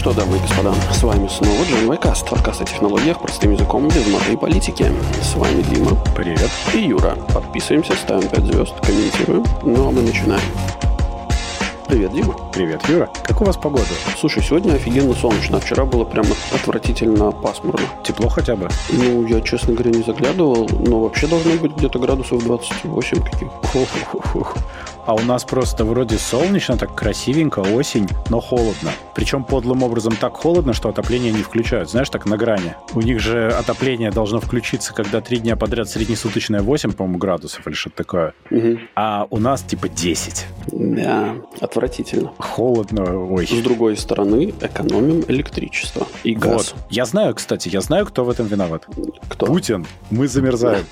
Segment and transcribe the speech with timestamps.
[0.00, 4.06] что, дамы и господа, с вами снова Джон Вайкаст, подкаст о технологиях простым языком без
[4.06, 4.90] маты и политики.
[5.22, 5.94] С вами Дима.
[6.16, 6.50] Привет.
[6.72, 7.16] И Юра.
[7.34, 9.44] Подписываемся, ставим 5 звезд, комментируем.
[9.62, 10.40] Ну а мы начинаем.
[11.86, 12.34] Привет, Дима.
[12.50, 13.10] Привет, Юра.
[13.24, 13.84] Как у вас погода?
[14.18, 17.84] Слушай, сегодня офигенно солнечно, а вчера было прямо отвратительно пасмурно.
[18.02, 18.70] Тепло хотя бы?
[18.88, 23.48] Ну, я, честно говоря, не заглядывал, но вообще должно быть где-то градусов 28 каких.
[25.10, 28.92] А у нас просто вроде солнечно, так красивенько, осень, но холодно.
[29.16, 31.90] Причем подлым образом так холодно, что отопление не включают.
[31.90, 32.76] Знаешь, так на грани.
[32.94, 37.74] У них же отопление должно включиться, когда три дня подряд среднесуточное 8, по-моему, градусов или
[37.74, 38.34] что-то такое.
[38.52, 38.78] Угу.
[38.94, 40.46] А у нас типа 10.
[40.68, 42.30] Да, отвратительно.
[42.38, 43.48] Холодно, ой.
[43.48, 46.72] С другой стороны, экономим электричество и газ.
[46.72, 46.74] Вот.
[46.88, 48.86] Я знаю, кстати, я знаю, кто в этом виноват.
[49.28, 49.46] Кто?
[49.46, 49.86] Путин.
[50.10, 50.84] Мы замерзаем.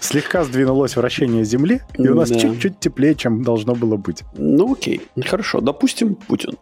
[0.00, 2.38] Слегка сдвинулось вращение Земли, и у нас Да.
[2.38, 4.22] чуть-чуть теплее, чем должно было быть.
[4.38, 6.52] Ну окей, хорошо, допустим, Путин.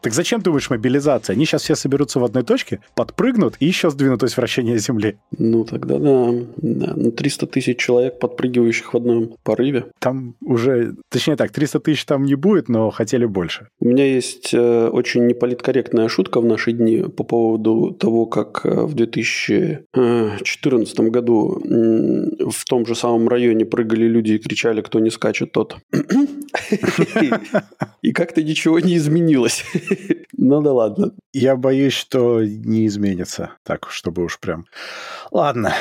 [0.00, 1.34] Так зачем, думаешь, мобилизация?
[1.34, 5.16] Они сейчас все соберутся в одной точке, подпрыгнут и еще сдвинутось вращение Земли.
[5.38, 6.92] Ну тогда да, да.
[6.96, 9.84] Ну 300 тысяч человек, подпрыгивающих в одном порыве.
[10.00, 13.68] Там уже, точнее так, 300 тысяч там не будет, но хотели больше.
[13.78, 18.82] У меня есть э, очень неполиткорректная шутка в наши дни по поводу того, как э,
[18.84, 25.10] в 2014 году м, в том же самом районе прыгали люди и кричали, кто не
[25.10, 25.76] скачет, тот.
[28.00, 29.62] И как-то ничего не изменилось.
[30.38, 31.12] Ну да ладно.
[31.34, 33.50] Я боюсь, что не изменится.
[33.62, 34.64] Так, чтобы уж прям...
[35.30, 35.74] Ладно.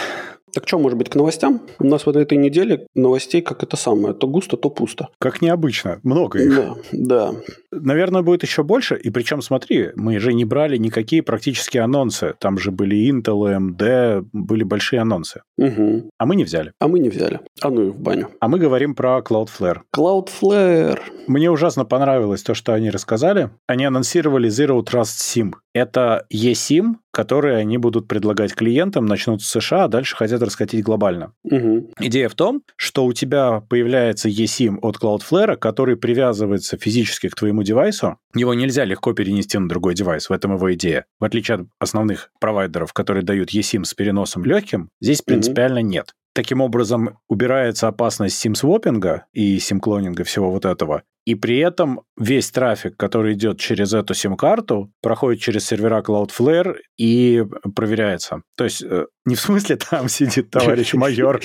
[0.53, 1.61] Так что, может быть, к новостям?
[1.79, 4.13] У нас вот этой неделе новостей как это самое.
[4.13, 5.09] То густо, то пусто.
[5.19, 5.99] Как необычно.
[6.03, 6.55] Много их.
[6.55, 7.31] Да, да.
[7.71, 8.95] Наверное, будет еще больше.
[8.95, 12.35] И причем, смотри, мы же не брали никакие практически анонсы.
[12.39, 15.41] Там же были Intel, AMD, были большие анонсы.
[15.57, 16.09] Мгм.
[16.17, 16.73] А мы не взяли.
[16.79, 17.39] А мы не взяли.
[17.61, 18.29] А ну и в баню.
[18.39, 19.79] А мы говорим про Cloudflare.
[19.95, 20.99] Cloudflare.
[21.27, 23.51] Мне ужасно понравилось то, что они рассказали.
[23.67, 25.53] Они анонсировали Zero Trust SIM.
[25.73, 31.33] Это eSIM, который они будут предлагать клиентам, начнут с США, а дальше хотят раскатить глобально.
[31.43, 31.89] Мгм.
[31.99, 37.63] Идея в том, что у тебя появляется eSIM от Cloudflare, который привязывается физически к твоему
[37.63, 38.17] девайсу.
[38.33, 41.05] Его нельзя легко перенести на другой девайс, в этом его идея.
[41.19, 46.13] В отличие от основных провайдеров, которые дают eSIM с переносом легким, здесь принципиально нет.
[46.33, 51.03] Таким образом, убирается опасность сим-свопинга и сим-клонинга всего вот этого.
[51.25, 57.43] И при этом весь трафик, который идет через эту сим-карту, проходит через сервера Cloudflare и
[57.75, 58.41] проверяется.
[58.57, 61.41] То есть э, не в смысле там сидит товарищ майор.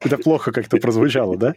[0.00, 1.54] Это плохо как-то прозвучало, да?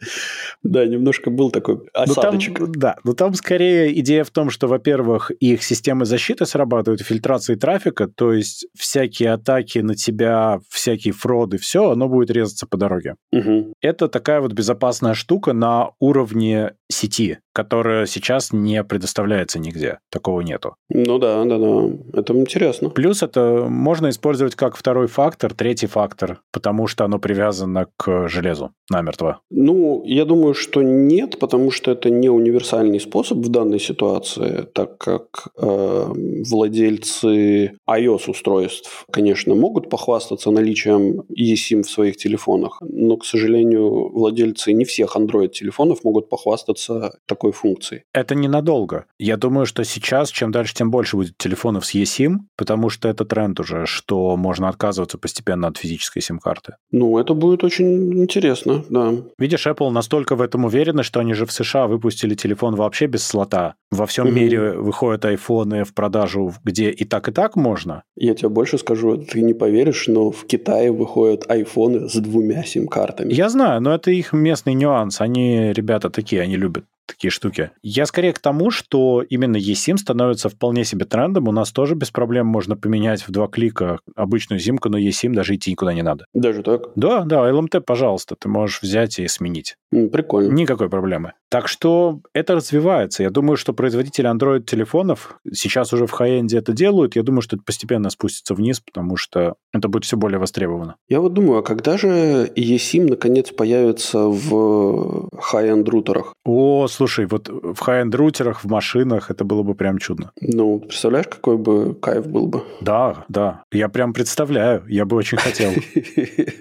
[0.63, 2.59] Да, немножко был такой там, осадочек.
[2.71, 8.07] да, но там скорее идея в том, что, во-первых, их системы защиты срабатывают, фильтрации трафика,
[8.07, 13.15] то есть всякие атаки на тебя, всякие фроды, все, оно будет резаться по дороге.
[13.31, 13.73] Мгм.
[13.81, 19.99] Это такая вот безопасная штука на уровне сети, которая сейчас не предоставляется нигде.
[20.09, 20.75] Такого нету.
[20.89, 22.19] Ну да, да, да.
[22.19, 22.89] Это интересно.
[22.89, 28.71] Плюс это можно использовать как второй фактор, третий фактор, потому что оно привязано к железу
[28.89, 29.39] намертво.
[29.49, 34.97] Ну, я думаю, что нет, потому что это не универсальный способ в данной ситуации, так
[34.97, 36.05] как э,
[36.49, 44.85] владельцы iOS-устройств, конечно, могут похвастаться наличием eSIM в своих телефонах, но, к сожалению, владельцы не
[44.85, 48.03] всех Android-телефонов могут похвастаться такой функцией.
[48.13, 49.05] Это ненадолго.
[49.17, 53.25] Я думаю, что сейчас, чем дальше, тем больше будет телефонов с eSIM, потому что это
[53.25, 56.75] тренд уже, что можно отказываться постепенно от физической сим-карты.
[56.91, 59.13] Ну, это будет очень интересно, да.
[59.39, 63.23] Видишь, Apple настолько в этом уверены, что они же в США выпустили телефон вообще без
[63.25, 63.73] слота.
[63.89, 64.35] Во всем Мгм.
[64.35, 68.03] мире выходят айфоны в продажу, где и так, и так можно.
[68.15, 73.33] Я тебе больше скажу, ты не поверишь, но в Китае выходят айфоны с двумя сим-картами.
[73.33, 75.21] Я знаю, но это их местный нюанс.
[75.21, 77.71] Они, ребята, такие, они любят такие штуки.
[77.81, 81.47] Я скорее к тому, что именно eSIM становится вполне себе трендом.
[81.47, 85.55] У нас тоже без проблем можно поменять в два клика обычную симку на eSIM, даже
[85.55, 86.25] идти никуда не надо.
[86.33, 86.89] Даже так?
[86.95, 89.75] Да, да, LMT, пожалуйста, ты можешь взять и сменить.
[89.91, 90.53] Прикольно.
[90.53, 91.33] Никакой проблемы.
[91.49, 93.23] Так что это развивается.
[93.23, 97.17] Я думаю, что производители Android-телефонов сейчас уже в хай-энде это делают.
[97.17, 100.95] Я думаю, что это постепенно спустится вниз, потому что это будет все более востребовано.
[101.09, 106.33] Я вот думаю, а когда же eSIM наконец появится в high-end рутерах?
[106.45, 110.31] О, слушай, вот в high-end рутерах, в машинах это было бы прям чудно.
[110.41, 112.63] Ну, представляешь, какой бы кайф был бы?
[112.81, 113.63] Да, да.
[113.71, 114.83] Я прям представляю.
[114.87, 115.71] Я бы очень хотел.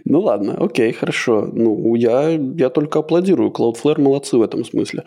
[0.04, 1.48] Ну ладно, окей, хорошо.
[1.52, 3.50] Ну, я, я только аплодирую.
[3.50, 5.04] Cloudflare молодцы в этом смысле.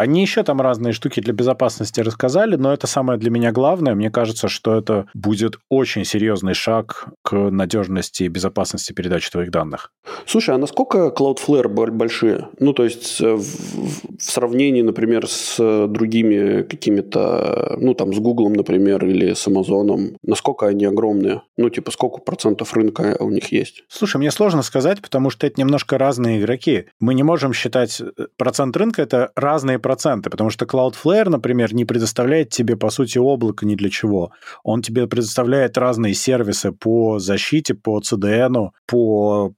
[0.00, 3.94] Они еще там разные штуки для безопасности рассказали, но это самое для меня главное.
[3.94, 9.92] Мне кажется, что это будет очень серьезный шаг к надежности и безопасности передачи твоих данных.
[10.24, 12.48] Слушай, а насколько Cloudflare большие?
[12.58, 18.48] Ну, то есть э, в, в сравнении, например, с другими какими-то, ну, там, с Google,
[18.48, 21.42] например, или с Amazon, насколько они огромные?
[21.58, 23.84] Ну, типа, сколько процентов рынка у них есть?
[23.88, 26.86] Слушай, мне сложно сказать, потому что это немножко разные игроки.
[27.00, 29.89] Мы не можем считать э, процент рынка, это разные проценты,
[30.30, 34.30] потому что Cloudflare, например, не предоставляет тебе, по сути, облако ни для чего.
[34.64, 39.52] Он тебе предоставляет разные сервисы по защите, по CDN, по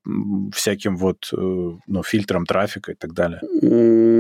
[0.55, 3.41] всяким вот э, ну, фильтрам трафика и так далее.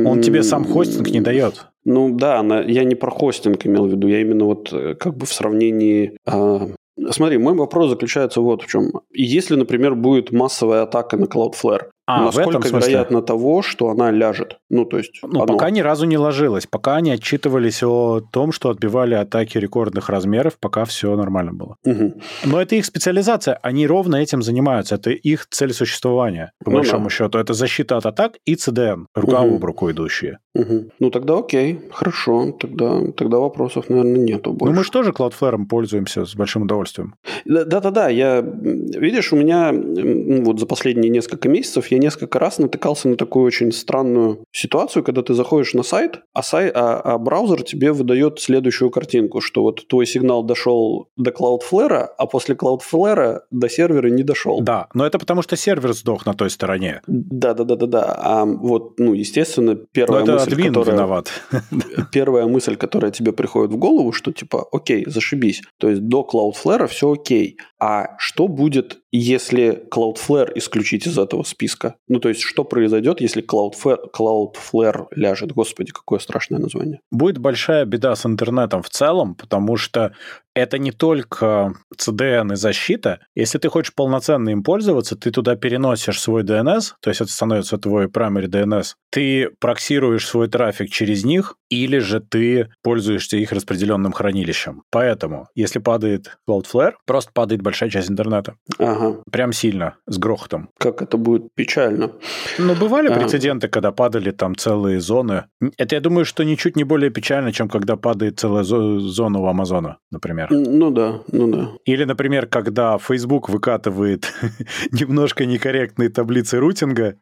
[0.06, 1.66] Он тебе сам хостинг не дает.
[1.84, 5.26] Ну да, я не про хостинг имел в виду, я именно вот э, как бы
[5.26, 6.68] в сравнении а,
[7.10, 8.92] Смотри, мой вопрос заключается вот в чем.
[9.12, 14.58] Если, например, будет массовая атака на Cloudflare, а, насколько вероятно того, что она ляжет?
[14.70, 15.20] Ну, то есть...
[15.22, 15.46] Ну, оно...
[15.46, 16.66] пока ни разу не ложилась.
[16.66, 21.76] Пока они отчитывались о том, что отбивали атаки рекордных размеров, пока все нормально было.
[21.84, 22.14] Угу.
[22.46, 23.58] Но это их специализация.
[23.62, 24.96] Они ровно этим занимаются.
[24.96, 27.10] Это их цель существования, по ну, большому да.
[27.10, 27.38] счету.
[27.38, 29.56] Это защита от атак и CDN, рука угу.
[29.56, 30.38] об руку идущие.
[30.54, 30.90] Угу.
[30.98, 32.52] Ну, тогда окей, хорошо.
[32.52, 34.72] Тогда, тогда вопросов, наверное, нету больше.
[34.72, 37.14] Ну, мы же тоже Cloudflare пользуемся с большим удовольствием.
[37.44, 38.08] Да-да-да.
[38.08, 43.44] Я, видишь, у меня вот за последние несколько месяцев я несколько раз натыкался на такую
[43.44, 48.40] очень странную ситуацию, когда ты заходишь на сайт, а, сайт, а, а браузер тебе выдает
[48.40, 54.22] следующую картинку, что вот твой сигнал дошел до Cloudflare, а после Cloudflare до сервера не
[54.22, 54.60] дошел.
[54.62, 57.02] Да, но это потому что сервер сдох на той стороне.
[57.06, 58.16] Да-да-да-да-да.
[58.18, 60.94] А вот, ну, естественно, первая но мысль, которая...
[60.94, 61.30] виноват.
[62.12, 65.62] Первая мысль, которая тебе приходит в голову, что типа, окей, зашибись.
[65.78, 67.58] То есть до Cloudflare все окей.
[67.78, 71.96] А что будет, если Cloudflare исключить из этого списка?
[72.08, 75.52] Ну, то есть, что произойдет, если Cloudflare, Cloudflare ляжет?
[75.52, 77.00] Господи, какое страшное название.
[77.10, 80.14] Будет большая беда с интернетом в целом, потому что
[80.54, 83.20] это не только CDN и защита.
[83.34, 87.78] Если ты хочешь полноценно им пользоваться, ты туда переносишь свой DNS, то есть это становится
[87.78, 88.94] твой primary DNS.
[89.10, 94.82] Ты проксируешь свой трафик через них, или же ты пользуешься их распределенным хранилищем.
[94.90, 98.56] Поэтому, если падает Cloudflare, просто падает большая часть интернета.
[98.78, 99.22] Ага.
[99.30, 100.68] Прям сильно, с грохотом.
[100.78, 102.12] Как это будет печально.
[102.58, 103.20] Ну, бывали ага.
[103.20, 105.44] прецеденты, когда падали там целые зоны.
[105.78, 109.98] Это, я думаю, что ничуть не более печально, чем когда падает целая зона у Амазона,
[110.10, 110.41] например.
[110.50, 111.70] Ну да, ну да.
[111.84, 114.32] Или, например, когда Facebook выкатывает
[114.92, 117.16] немножко некорректные таблицы рутинга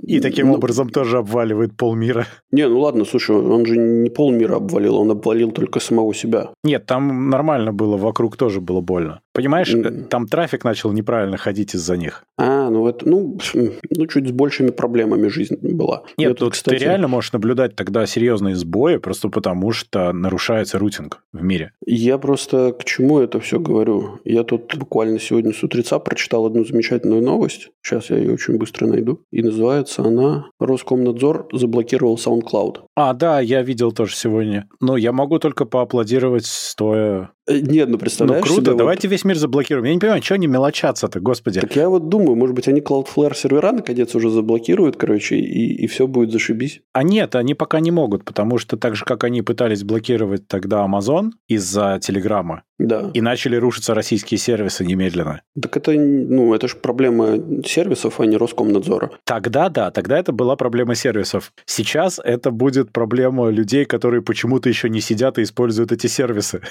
[0.00, 2.26] и таким ну, образом тоже обваливает полмира.
[2.50, 6.50] Не, ну ладно, слушай, он же не полмира обвалил, он обвалил только самого себя.
[6.62, 9.20] Нет, там нормально было, вокруг тоже было больно.
[9.34, 10.04] Понимаешь, mm.
[10.04, 12.24] там трафик начал неправильно ходить из-за них.
[12.38, 16.04] А, ну это, ну, ну чуть с большими проблемами жизнь была.
[16.16, 16.78] Нет, Я тут, кстати...
[16.78, 21.72] ты реально можешь наблюдать тогда серьезные сбои, просто потому что нарушается рутинг в мире.
[21.84, 24.20] Я просто к чему это все говорю?
[24.24, 27.70] Я тут буквально сегодня с утреца прочитал одну замечательную новость.
[27.82, 29.20] Сейчас я ее очень быстро найду.
[29.32, 32.82] И называется она «Роскомнадзор заблокировал SoundCloud».
[32.94, 34.68] А, да, я видел тоже сегодня.
[34.80, 39.12] Но я могу только поаплодировать стоя Э, нет, ну представляешь Ну круто, себе, давайте вот...
[39.12, 39.84] весь мир заблокируем.
[39.86, 41.60] Я не понимаю, что они мелочатся-то, господи.
[41.60, 45.86] Так я вот думаю, может быть, они Cloudflare сервера наконец уже заблокируют, короче, и, и
[45.86, 46.80] все будет зашибись.
[46.92, 50.86] А нет, они пока не могут, потому что так же, как они пытались блокировать тогда
[50.86, 53.10] Amazon из-за Телеграма, да.
[53.14, 55.42] И начали рушиться российские сервисы немедленно.
[55.60, 59.12] Так это, ну, это же проблема сервисов, а не Роскомнадзора.
[59.24, 61.52] Тогда да, тогда это была проблема сервисов.
[61.66, 66.62] Сейчас это будет проблема людей, которые почему-то еще не сидят и используют эти сервисы.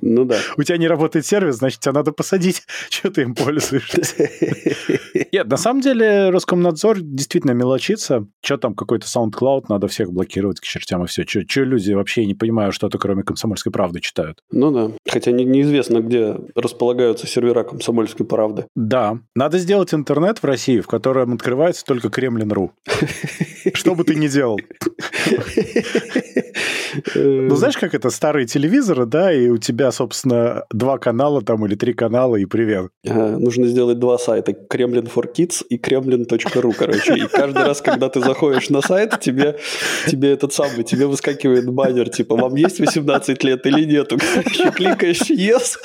[0.00, 0.36] Ну да.
[0.56, 4.28] У тебя не работает сервис, значит, тебя надо посадить, что ты им пользуешься.
[5.32, 8.26] Нет, на самом деле Роскомнадзор действительно мелочится.
[8.44, 11.24] Что там, какой-то SoundCloud, надо всех блокировать к чертям и все.
[11.26, 14.38] Что люди вообще не понимают, что-то кроме комсомольской правды читают.
[14.52, 14.92] Ну да.
[15.08, 18.66] Хотя не, неизвестно, где располагаются сервера комсомольской правды.
[18.76, 19.18] Да.
[19.34, 22.72] Надо сделать интернет в России, в котором открывается только Кремлин.ру.
[23.74, 24.58] Что бы ты ни делал.
[27.14, 31.74] Ну, знаешь, как это, старые телевизоры, да, и у тебя, собственно, два канала там или
[31.74, 32.90] три канала, и привет.
[33.04, 37.16] нужно сделать два сайта, Kremlin for Kids и Kremlin.ru, короче.
[37.16, 39.56] И каждый раз, когда ты заходишь на сайт, тебе,
[40.06, 44.18] тебе этот самый, тебе выскакивает баннер, типа, вам есть 18 лет или нету?
[44.34, 45.76] Короче, кликаешь yes,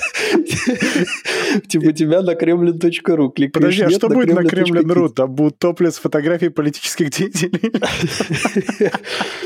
[1.67, 3.29] типа, тебя на Kremlin.ru.
[3.29, 5.09] Кликаешь Подожди, а что будет на Kremlin.ru?
[5.09, 7.71] Там будут топлес фотографии политических деятелей?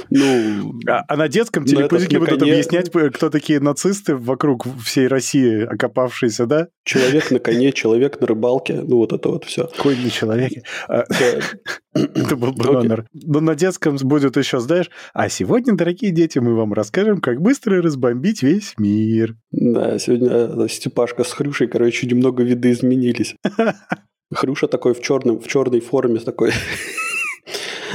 [0.10, 0.80] Ну...
[0.88, 2.54] А, а на детском детском телепузике будут коне...
[2.54, 6.68] объяснять, кто такие нацисты вокруг всей России окопавшиеся, да?
[6.84, 9.70] Человек на коне, человек на рыбалке, ну вот это вот все.
[9.78, 10.64] Конь на человеке.
[10.88, 11.06] А,
[11.94, 13.06] это был бы номер.
[13.14, 17.82] Но на детском будет еще, знаешь, а сегодня, дорогие дети, мы вам расскажем, как быстро
[17.82, 19.36] разбомбить весь мир.
[19.52, 23.36] Да, сегодня э, Степашка с Хрюшей, короче, немного виды изменились.
[24.34, 26.52] Хрюша такой в, черном, в черной форме такой.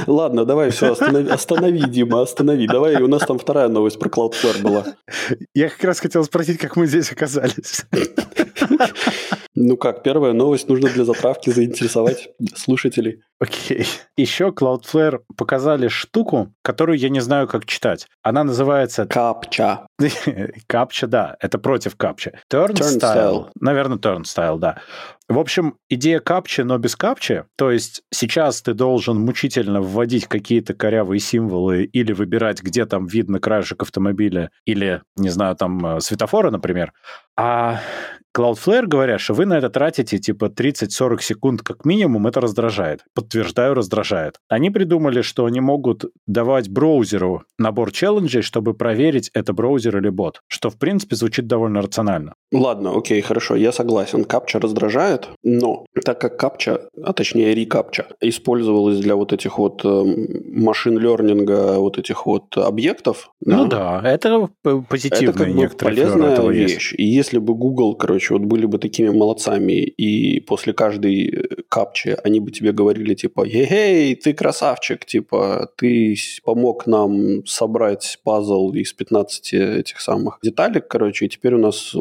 [0.07, 2.67] Ладно, давай все, останови, останови, Дима, останови.
[2.67, 4.85] Давай, у нас там вторая новость про Cloudflare была.
[5.53, 7.85] Я как раз хотел спросить, как мы здесь оказались.
[9.55, 13.21] Ну как, первая новость нужно для затравки заинтересовать слушателей.
[13.39, 13.85] Окей.
[14.17, 18.07] Еще Cloudflare показали штуку, которую я не знаю, как читать.
[18.21, 19.05] Она называется...
[19.09, 19.87] Капча.
[20.67, 21.37] Капча, да.
[21.39, 22.39] Это против капча.
[22.51, 23.49] Turnstile.
[23.59, 24.81] Наверное, Turnstile, да.
[25.27, 27.45] В общем, идея капчи, но без капчи.
[27.57, 33.39] То есть сейчас ты должен мучительно вводить какие-то корявые символы или выбирать, где там видно
[33.39, 36.93] краешек автомобиля или, не знаю, там э, светофора, например.
[37.37, 37.79] А
[38.35, 43.05] Cloudflare говорят, что вы на это тратите типа 30-40 секунд как минимум, это раздражает.
[43.13, 44.35] Подтверждаю, раздражает.
[44.49, 50.41] Они придумали, что они могут давать браузеру набор челленджей, чтобы проверить, это браузер или бот,
[50.47, 52.33] что в принципе звучит довольно рационально.
[52.51, 54.25] Ладно, окей, хорошо, я согласен.
[54.25, 61.79] Капча раздражает, но так как капча, а точнее рекапча, использовалась для вот этих вот машин-лернинга,
[61.79, 63.31] вот этих вот объектов.
[63.45, 64.49] Ну да, да это
[64.89, 66.93] позитивная это как бы полезная вещь.
[66.97, 71.63] И если бы Google, короче, короче, вот были бы такими молодцами, и после каждой э,
[71.69, 78.71] капчи они бы тебе говорили, типа, эй, ты красавчик, типа, ты помог нам собрать пазл
[78.73, 81.95] из 15 этих самых деталек, короче, и теперь у нас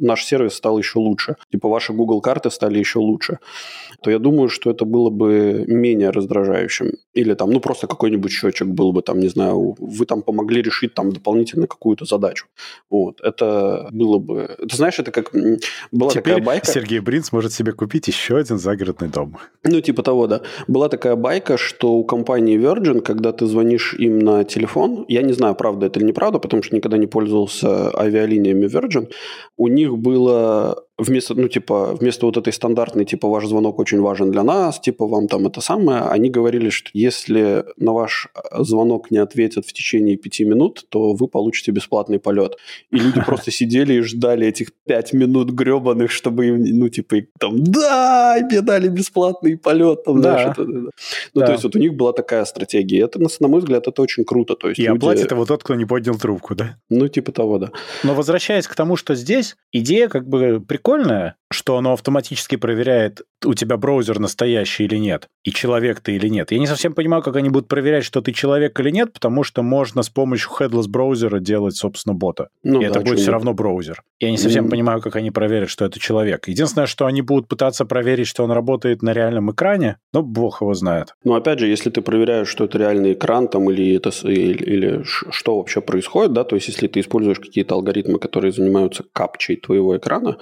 [0.00, 1.36] наш сервис стал еще лучше.
[1.52, 3.38] Типа, ваши Google карты стали еще лучше.
[4.02, 6.92] То я думаю, что это было бы менее раздражающим.
[7.14, 10.94] Или там, ну, просто какой-нибудь счетчик был бы, там, не знаю, вы там помогли решить
[10.94, 12.46] там дополнительно какую-то задачу.
[12.90, 13.20] Вот.
[13.20, 14.56] Это было бы...
[14.70, 15.34] Ты знаешь, это как
[15.92, 16.66] была Теперь такая байка...
[16.66, 19.38] Сергей Брин сможет себе купить еще один загородный дом.
[19.64, 20.42] Ну, типа того, да.
[20.66, 25.32] Была такая байка, что у компании Virgin, когда ты звонишь им на телефон, я не
[25.32, 29.10] знаю, правда это или неправда, потому что никогда не пользовался авиалиниями Virgin,
[29.56, 34.30] у них было вместо, ну, типа, вместо вот этой стандартной, типа, ваш звонок очень важен
[34.30, 39.10] для нас, типа, вам там это самое, они говорили, что если на ваш э, звонок
[39.10, 42.56] не ответят в течение пяти минут, то вы получите бесплатный полет.
[42.90, 47.62] И люди просто сидели и ждали этих пять минут гребаных, чтобы им, ну, типа, там,
[47.62, 50.32] да, мне дали бесплатный полет, там, да.
[50.32, 50.90] знаешь, это, Ну,
[51.34, 51.46] да.
[51.46, 53.04] то есть, вот у них была такая стратегия.
[53.04, 54.54] Это, на мой взгляд, это очень круто.
[54.54, 54.96] То есть, и люди...
[54.96, 56.78] оплатит его тот, кто не поднял трубку, да?
[56.88, 57.70] Ну, типа того, да.
[58.02, 63.22] Но возвращаясь к тому, что здесь, идея как бы прикольная, прикольное, что оно автоматически проверяет,
[63.44, 66.50] у тебя браузер настоящий или нет, и человек ты или нет.
[66.50, 69.62] Я не совсем понимаю, как они будут проверять, что ты человек или нет, потому что
[69.62, 72.48] можно с помощью headless браузера делать, собственно, бота.
[72.64, 74.02] Ну, и да, это будет все равно браузер.
[74.18, 74.70] Я не совсем mm.
[74.70, 76.48] понимаю, как они проверят, что это человек.
[76.48, 80.74] Единственное, что они будут пытаться проверить, что он работает на реальном экране, но бог его
[80.74, 81.14] знает.
[81.24, 85.02] Ну, опять же, если ты проверяешь, что это реальный экран там или, это, или, или
[85.04, 89.96] что вообще происходит, да, то есть если ты используешь какие-то алгоритмы, которые занимаются капчей твоего
[89.96, 90.38] экрана,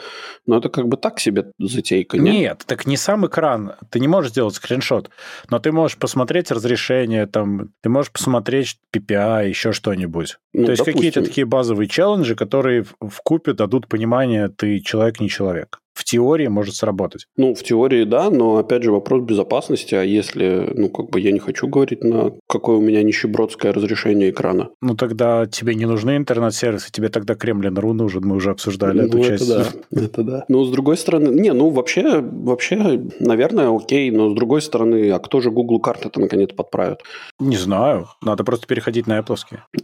[0.47, 2.35] но это как бы так себе затейка, нет?
[2.35, 3.75] Нет, так не сам экран.
[3.91, 5.11] Ты не можешь сделать скриншот,
[5.50, 10.38] но ты можешь посмотреть разрешение, там, ты можешь посмотреть PPI, еще что-нибудь.
[10.53, 15.29] Ну, То есть какие-то такие базовые челленджи, которые в купе дадут понимание, ты человек, не
[15.29, 17.27] человек в теории может сработать.
[17.37, 21.33] Ну, в теории, да, но, опять же, вопрос безопасности, а если, ну, как бы я
[21.33, 24.71] не хочу говорить, на какое у меня нищебродское разрешение экрана.
[24.83, 29.19] Ну, тогда тебе не нужны интернет-сервисы, тебе тогда Кремлин.ру нужен, мы уже обсуждали ну, эту
[29.19, 29.49] это часть.
[29.49, 29.67] да,
[30.03, 30.45] это да.
[30.49, 35.19] Но, с другой стороны, не, ну, вообще, вообще, наверное, окей, но, с другой стороны, а
[35.21, 37.01] кто же Google карты-то, наконец, подправит?
[37.39, 39.35] Не знаю, надо просто переходить на Apple.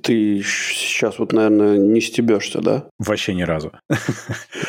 [0.02, 2.84] Ты сейчас вот, наверное, не стебешься, да?
[2.98, 3.72] Вообще ни разу.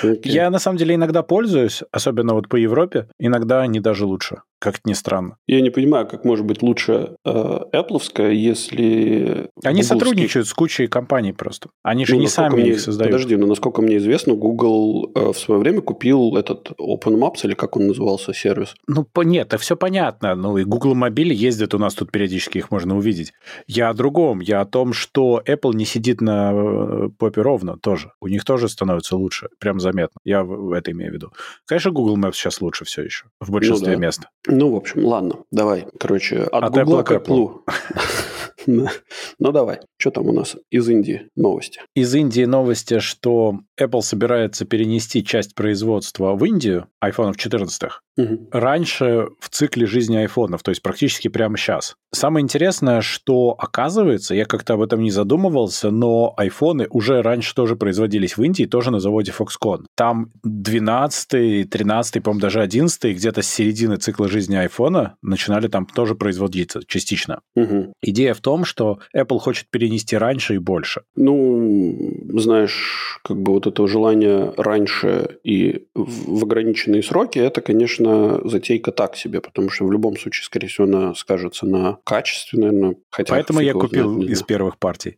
[0.04, 0.20] Okay.
[0.24, 4.86] Я, на самом деле, иногда пользуюсь, особенно вот по Европе, иногда они даже лучше как
[4.86, 5.38] ни странно.
[5.48, 7.30] Я не понимаю, как может быть лучше э,
[7.74, 9.50] Apple, если...
[9.64, 11.70] Они сотрудничают с кучей компаний просто.
[11.82, 12.70] Они же ну, не сами мне...
[12.70, 13.12] их создают.
[13.12, 17.76] Подожди, но насколько мне известно, Google э, в свое время купил этот OpenMaps, или как
[17.76, 18.76] он назывался, сервис?
[18.88, 19.22] Ну, по...
[19.22, 20.36] нет, это все понятно.
[20.36, 23.34] Ну, и Google Мобиль ездит у нас тут периодически, их можно увидеть.
[23.66, 24.42] Я о другом.
[24.42, 28.12] Я о том, что Apple не сидит на э, попе ровно тоже.
[28.22, 29.50] У них тоже становится лучше.
[29.60, 30.20] Прям заметно.
[30.24, 30.42] Я
[30.76, 31.32] это имею в виду.
[31.66, 33.26] Конечно, Google Maps сейчас лучше все еще.
[33.40, 34.06] В большинстве ну, да.
[34.06, 34.22] мест.
[34.52, 35.88] Ну, в общем, ладно, давай.
[35.98, 37.62] Короче, от, от Google к Apple.
[38.68, 38.88] Ну,
[39.40, 39.80] давай.
[39.98, 41.82] Что там у нас из Индии новости?
[41.96, 47.90] Из Индии новости, что Apple собирается перенести часть производства в Индию, iPhone 14,
[48.24, 48.48] угу.
[48.52, 51.96] раньше в цикле жизни айфонов, то есть практически прямо сейчас.
[52.14, 57.76] Самое интересное, что оказывается, я как-то об этом не задумывался, но айфоны уже раньше тоже
[57.76, 59.86] производились в Индии, тоже на заводе Foxconn.
[59.96, 66.16] Там 12 13 по-моему, даже 11 где-то с середины цикла жизни айфона начинали там тоже
[66.16, 67.42] производиться частично.
[67.56, 67.94] Угу.
[68.02, 71.02] Идея в том, что Apple хочет перенести раньше и больше.
[71.16, 78.11] Ну, знаешь, как бы вот это желание раньше и в ограниченные сроки, это, конечно,
[78.46, 82.96] затейка так себе, потому что в любом случае, скорее всего, она скажется на качестве, наверное.
[83.10, 85.18] Хотя Поэтому я купил знает, из первых партий.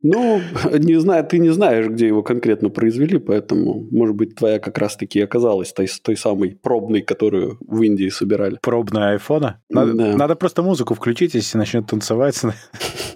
[0.00, 0.40] Ну,
[0.72, 5.20] не знаю, ты не знаешь, где его конкретно произвели, поэтому, может быть, твоя как раз-таки
[5.20, 8.58] оказалась той, той самой пробной, которую в Индии собирали.
[8.62, 9.60] Пробная айфона?
[9.68, 10.16] Надо, да.
[10.16, 12.40] надо просто музыку включить, если начнет танцевать.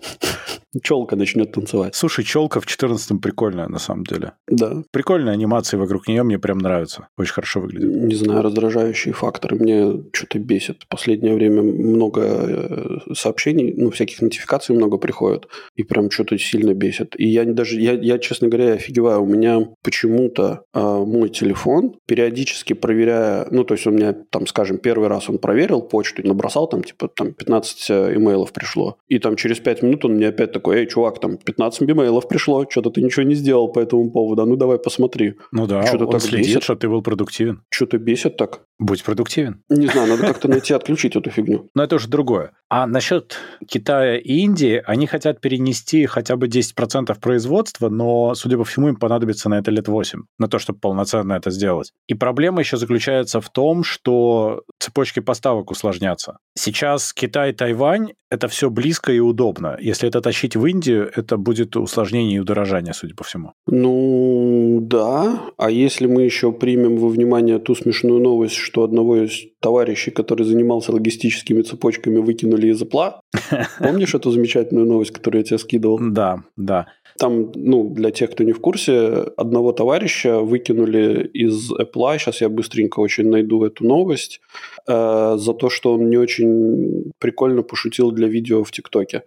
[0.83, 1.95] Челка начнет танцевать.
[1.95, 4.33] Слушай, челка в 14-м прикольная, на самом деле.
[4.49, 4.83] Да.
[4.91, 7.09] Прикольные анимации вокруг нее мне прям нравятся.
[7.19, 7.91] Очень хорошо выглядит.
[7.91, 10.85] Не знаю, раздражающие факторы мне что-то бесит.
[10.85, 15.49] В последнее время много э, сообщений, ну, всяких нотификаций много приходит.
[15.77, 17.15] И прям что-то сильно бесит.
[17.19, 19.23] И я даже, я, я честно говоря, офигеваю.
[19.23, 24.79] У меня почему-то э, мой телефон, периодически проверяя, ну, то есть у меня там, скажем,
[24.79, 28.97] первый раз он проверил почту, набросал там, типа, там 15 э, имейлов пришло.
[29.09, 32.65] И там через 5 минут он мне опять такой, эй, чувак, там 15 имейлов пришло,
[32.71, 35.35] что-то ты ничего не сделал по этому поводу, а ну давай посмотри.
[35.51, 36.63] Ну да, что-то он так следит, бесит.
[36.63, 37.63] что ты был продуктивен.
[37.69, 38.61] Что-то бесит так.
[38.79, 39.63] Будь продуктивен.
[39.69, 41.69] Не знаю, надо как-то найти отключить эту фигню.
[41.75, 42.53] Но это уже другое.
[42.69, 43.37] А насчет
[43.69, 48.97] Китая и Индии, они хотят перенести хотя бы 10% производства, но, судя по всему, им
[48.97, 51.93] понадобится на это лет 8, на то, чтобы полноценно это сделать.
[52.09, 56.39] И проблема еще заключается в том, что цепочки поставок усложнятся.
[56.59, 59.77] Сейчас Китай и Тайвань— это все близко и удобно.
[59.79, 63.53] Если это тащить в Индию, это будет усложнение и удорожание, судя по всему.
[63.67, 65.41] Ну, да.
[65.59, 70.45] А если мы еще примем во внимание ту смешную новость, что одного из товарищей, который
[70.45, 73.13] занимался логистическими цепочками, выкинули из Apple.
[73.79, 75.99] Помнишь эту замечательную новость, которую я тебе скидывал?
[76.01, 76.87] Да, да.
[77.19, 82.19] Там, ну, для тех, кто не в курсе, одного товарища выкинули из Apple.
[82.19, 84.41] Сейчас я быстренько очень найду эту новость.
[84.89, 89.23] Э, за то, что он не очень прикольно пошутил для видео в ТикТоке.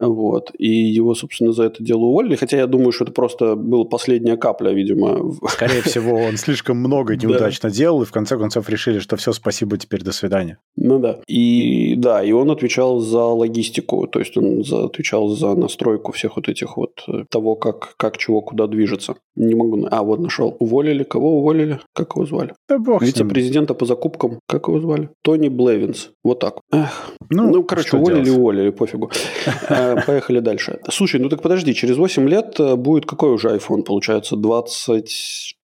[0.00, 0.50] Вот.
[0.58, 2.36] И его, собственно, за это дело уволили.
[2.36, 5.32] Хотя я думаю, что это просто была последняя капля, видимо.
[5.48, 9.76] Скорее всего, он слишком много неудачно делал, и в конце концов решили, что все, спасибо,
[9.76, 10.58] теперь до свидания.
[10.76, 11.18] Ну да.
[11.26, 16.36] И да, и он отвечал за логистику, то есть он за, отвечал за настройку всех
[16.36, 19.16] вот этих вот э, того, как, как чего куда движется.
[19.36, 19.86] Не могу...
[19.90, 20.56] А, вот нашел.
[20.58, 21.02] Уволили.
[21.02, 21.80] Кого уволили?
[21.94, 22.54] Как его звали?
[22.68, 24.38] Да бог Вице-президента по закупкам.
[24.46, 25.10] Как его звали?
[25.22, 26.10] Тони Блевинс.
[26.24, 26.60] Вот так.
[26.72, 27.12] Эх.
[27.30, 28.38] Ну, ну короче, уволили, делать?
[28.38, 29.10] уволили, пофигу.
[29.98, 30.78] Э, поехали дальше.
[30.90, 34.36] Слушай, ну так подожди, через 8 лет э, будет какой уже iPhone, получается?
[34.36, 35.56] 20...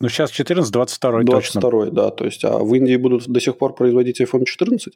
[0.00, 1.90] Ну, сейчас 14, 22 22 точно.
[1.90, 2.10] да.
[2.10, 4.92] То есть, а в Индии будут до сих пор производить iPhone 14?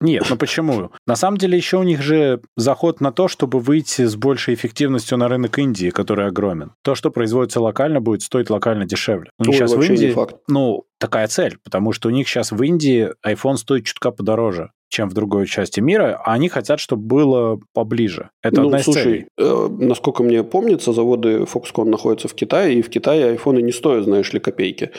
[0.00, 0.90] Нет, ну почему?
[1.06, 5.16] На самом деле, еще у них же заход на то, чтобы выйти с большей эффективностью
[5.16, 6.72] на рынок Индии, который огромен.
[6.82, 9.30] То, что производится локально, будет стоить локально дешевле.
[9.38, 10.36] У них Ой, сейчас в Индии, факт.
[10.48, 15.08] ну, такая цель, потому что у них сейчас в Индии iPhone стоит чутка подороже чем
[15.08, 18.28] в другой части мира, а они хотят, чтобы было поближе.
[18.42, 19.26] Это ну, одна из слушай, целей.
[19.38, 24.04] Э, насколько мне помнится, заводы Foxconn находятся в Китае, и в Китае айфоны не стоят,
[24.04, 24.90] знаешь ли, копейки.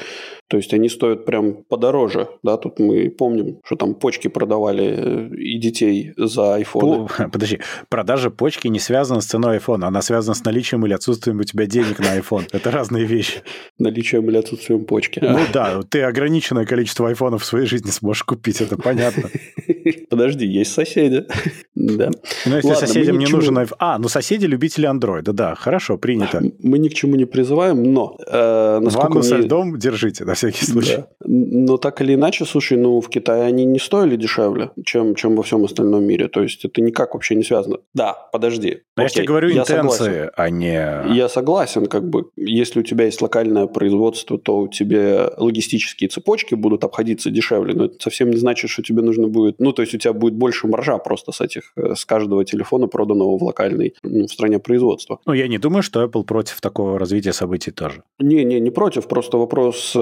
[0.53, 2.27] То есть они стоят прям подороже.
[2.43, 7.07] Да, тут мы помним, что там почки продавали э, и детей за айфоны.
[7.31, 11.43] Подожди, продажа почки не связана с ценой айфона, она связана с наличием или отсутствием у
[11.43, 12.43] тебя денег на iPhone.
[12.51, 13.41] Это разные вещи.
[13.79, 15.21] Наличием или отсутствием почки.
[15.23, 19.31] Ну да, ты ограниченное количество айфонов в своей жизни сможешь купить, это понятно.
[20.11, 21.25] Подожди, есть соседи.
[21.73, 22.11] Да.
[22.45, 23.75] Ну, если Ладно, соседям не нужен iPhone...
[23.79, 26.43] А, ну соседи любители андроида, да, хорошо, принято.
[26.59, 28.15] Мы ни к чему не призываем, но...
[28.27, 29.23] Э, Ванну мне...
[29.23, 30.97] со льдом держите, на всякий случай.
[30.97, 31.07] Да.
[31.25, 35.43] Но так или иначе, слушай, ну в Китае они не стоили дешевле, чем, чем во
[35.43, 36.27] всем остальном мире.
[36.27, 37.77] То есть это никак вообще не связано.
[37.93, 38.81] Да, подожди.
[38.95, 40.29] Но я тебе говорю я интенции, согласен.
[40.35, 41.15] а не...
[41.15, 46.55] Я согласен, как бы, если у тебя есть локальное производство, то у тебя логистические цепочки
[46.55, 49.59] будут обходиться дешевле, но это совсем не значит, что тебе нужно будет...
[49.59, 52.87] Ну, то есть у тебя будет больше маржа просто с этих, э, с каждого телефона,
[52.87, 55.19] проданного в локальной, ну, в стране производства.
[55.25, 58.03] Ну, я не думаю, что Apple против такого развития событий тоже.
[58.19, 59.99] Не, не, не против, просто вопрос, э,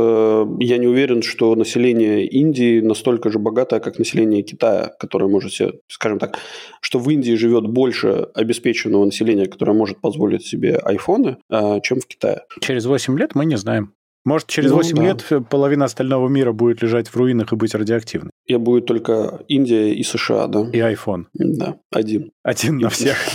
[0.60, 5.73] я не уверен, что население Индии настолько же богатое, как население Китая, которое может себе,
[5.88, 6.38] скажем так,
[6.81, 12.07] что в Индии живет больше обеспеченного населения, которое может позволить себе айфоны, э, чем в
[12.07, 12.43] Китае.
[12.60, 13.93] Через 8 лет мы не знаем.
[14.23, 15.03] Может, через ну, 8 да.
[15.03, 18.31] лет половина остального мира будет лежать в руинах и быть радиоактивной.
[18.45, 20.62] И будет только Индия и США, да?
[20.71, 21.25] И iPhone.
[21.34, 22.31] Да, один.
[22.43, 23.17] Один на всех.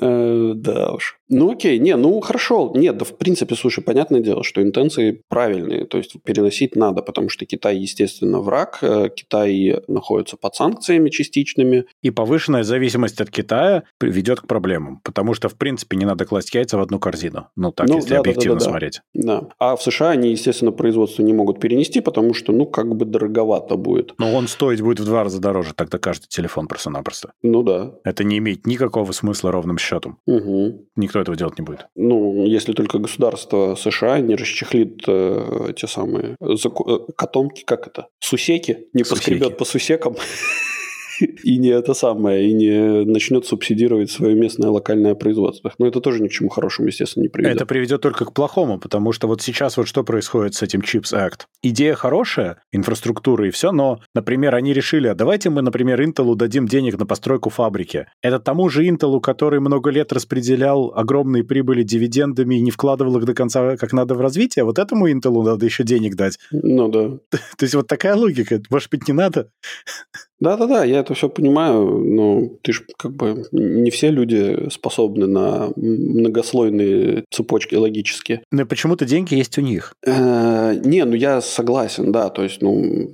[0.00, 1.19] Э, да уж.
[1.30, 2.72] Ну окей, не, ну хорошо.
[2.74, 5.86] Нет, да в принципе, слушай, понятное дело, что интенции правильные.
[5.86, 8.78] То есть переносить надо, потому что Китай, естественно, враг.
[8.82, 11.86] Э, Китай находится под санкциями частичными.
[12.02, 15.00] И повышенная зависимость от Китая ведет к проблемам.
[15.04, 17.46] Потому что, в принципе, не надо класть яйца в одну корзину.
[17.54, 19.00] Ну так, ну, если да, объективно да, да, да, смотреть.
[19.14, 19.48] Да.
[19.58, 23.76] А в США они, естественно, производство не могут перенести, потому что, ну, как бы дороговато
[23.76, 24.14] будет.
[24.18, 27.32] Но он стоить будет в два раза дороже, тогда каждый телефон просто-напросто.
[27.42, 27.94] Ну да.
[28.02, 30.18] Это не имеет никакого смысла ровным счетом.
[30.26, 30.86] Угу.
[30.96, 31.86] Никто этого делать не будет.
[31.94, 37.06] Ну, если только государство США не расчехлит э, те самые зако...
[37.08, 38.08] Э, котомки, как это?
[38.18, 39.18] Сусеки, не Сусеки.
[39.18, 40.16] поскребет по сусекам.
[41.20, 45.72] И не это самое, и не начнет субсидировать свое местное локальное производство.
[45.78, 47.56] Но это тоже ни к чему хорошему, естественно, не приведет.
[47.56, 51.12] Это приведет только к плохому, потому что вот сейчас вот что происходит с этим Chips
[51.14, 51.42] Act.
[51.62, 56.66] Идея хорошая, инфраструктура и все, но, например, они решили, а давайте мы, например, Intel дадим
[56.66, 58.06] денег на постройку фабрики.
[58.22, 63.24] Это тому же Intel, который много лет распределял огромные прибыли дивидендами и не вкладывал их
[63.24, 66.38] до конца как надо в развитие, вот этому Intel надо еще денег дать.
[66.50, 67.18] Ну да.
[67.56, 68.60] То есть вот такая логика.
[68.70, 69.50] Может быть, не надо?
[70.40, 75.70] Да-да-да, я это все понимаю, но ты же как бы не все люди способны на
[75.76, 78.42] многослойные цепочки логические.
[78.50, 79.94] Ну и почему-то деньги есть у них.
[80.06, 83.10] Э, не, ну я согласен, да, то есть, ну,